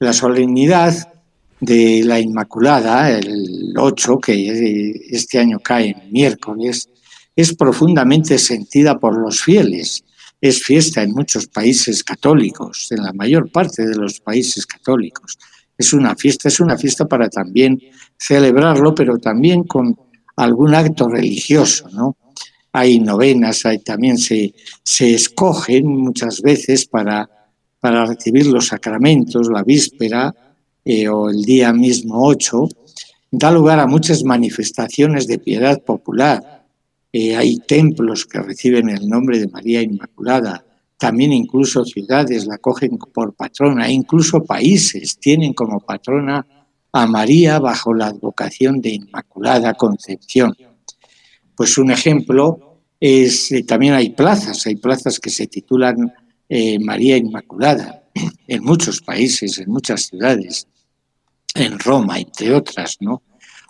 [0.00, 1.12] La solemnidad
[1.60, 6.88] de la Inmaculada, el 8, que este año cae en miércoles,
[7.36, 10.02] es profundamente sentida por los fieles.
[10.40, 15.38] Es fiesta en muchos países católicos, en la mayor parte de los países católicos.
[15.76, 17.80] Es una fiesta, es una fiesta para también
[18.18, 19.96] celebrarlo, pero también con
[20.36, 22.16] algún acto religioso, ¿no?
[22.72, 27.28] Hay novenas, hay, también se, se escogen muchas veces para,
[27.80, 30.32] para recibir los sacramentos, la víspera,
[30.84, 32.68] eh, o el día mismo 8,
[33.30, 36.59] da lugar a muchas manifestaciones de piedad popular.
[37.12, 40.64] Eh, hay templos que reciben el nombre de María Inmaculada,
[40.96, 46.46] también incluso ciudades la cogen por patrona, incluso países tienen como patrona
[46.92, 50.54] a María bajo la advocación de Inmaculada Concepción.
[51.54, 56.12] Pues un ejemplo es, eh, también hay plazas, hay plazas que se titulan
[56.48, 58.04] eh, María Inmaculada
[58.46, 60.66] en muchos países, en muchas ciudades,
[61.54, 63.22] en Roma, entre otras, ¿no?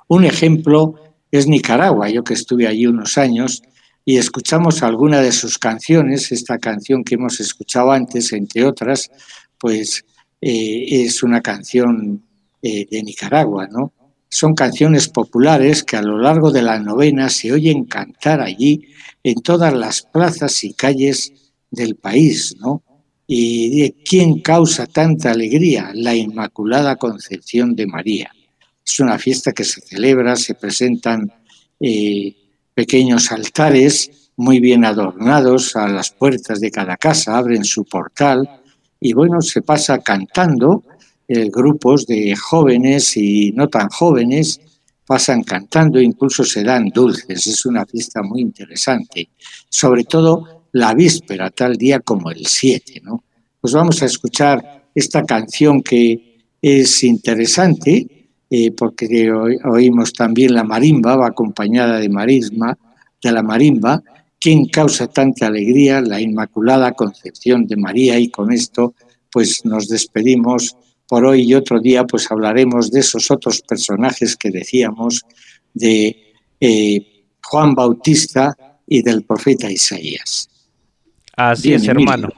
[0.08, 3.62] Un ejemplo es Nicaragua, yo que estuve allí unos años
[4.04, 9.10] y escuchamos alguna de sus canciones, esta canción que hemos escuchado antes, entre otras,
[9.58, 10.04] pues
[10.40, 12.22] eh, es una canción
[12.62, 13.92] eh, de Nicaragua, ¿no?
[14.28, 18.86] Son canciones populares que a lo largo de la novena se oyen cantar allí
[19.22, 21.32] en todas las plazas y calles
[21.70, 22.82] del país, ¿no?
[23.26, 25.90] ¿Y de quién causa tanta alegría?
[25.94, 28.32] La Inmaculada Concepción de María.
[28.92, 31.32] Es una fiesta que se celebra, se presentan
[31.78, 32.34] eh,
[32.74, 38.50] pequeños altares muy bien adornados a las puertas de cada casa, abren su portal
[38.98, 40.82] y bueno, se pasa cantando,
[41.28, 44.60] eh, grupos de jóvenes y no tan jóvenes
[45.06, 49.30] pasan cantando, incluso se dan dulces, es una fiesta muy interesante,
[49.68, 53.22] sobre todo la víspera, tal día como el 7, ¿no?
[53.60, 58.19] Pues vamos a escuchar esta canción que es interesante,
[58.50, 59.30] eh, porque
[59.64, 62.76] oímos también la marimba, va acompañada de marisma,
[63.22, 64.02] de la marimba,
[64.40, 68.94] quien causa tanta alegría, la Inmaculada Concepción de María, y con esto
[69.30, 70.76] pues nos despedimos
[71.06, 75.24] por hoy y otro día pues hablaremos de esos otros personajes que decíamos
[75.72, 80.48] de eh, Juan Bautista y del profeta Isaías.
[81.36, 82.28] Así Bien, es, hermano.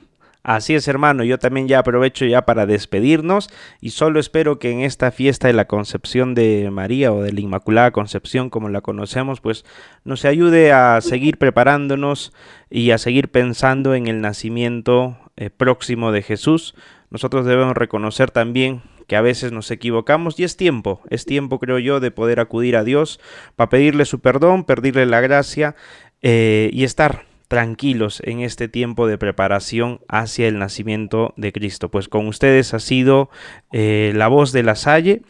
[0.42, 1.22] Así es, hermano.
[1.22, 3.48] Yo también ya aprovecho ya para despedirnos
[3.80, 7.40] y solo espero que en esta fiesta de la Concepción de María o de la
[7.40, 9.64] Inmaculada Concepción, como la conocemos, pues
[10.04, 12.32] nos ayude a seguir preparándonos
[12.70, 16.74] y a seguir pensando en el nacimiento eh, próximo de Jesús.
[17.10, 21.78] Nosotros debemos reconocer también que a veces nos equivocamos y es tiempo, es tiempo creo
[21.78, 23.20] yo de poder acudir a Dios
[23.54, 25.76] para pedirle su perdón, pedirle la gracia
[26.22, 31.90] eh, y estar tranquilos en este tiempo de preparación hacia el nacimiento de Cristo.
[31.90, 33.28] Pues con ustedes ha sido
[33.72, 35.20] eh, la voz de la Salle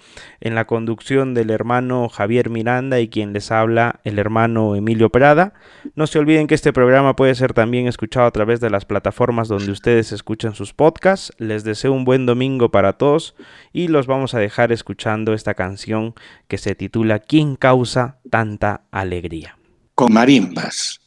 [0.40, 5.54] en la conducción del hermano Javier Miranda y quien les habla el hermano Emilio Prada.
[5.96, 9.48] No se olviden que este programa puede ser también escuchado a través de las plataformas
[9.48, 11.32] donde ustedes escuchan sus podcasts.
[11.38, 13.34] Les deseo un buen domingo para todos
[13.72, 16.14] y los vamos a dejar escuchando esta canción
[16.46, 19.58] que se titula ¿Quién causa tanta alegría?
[19.94, 21.01] con marimbas.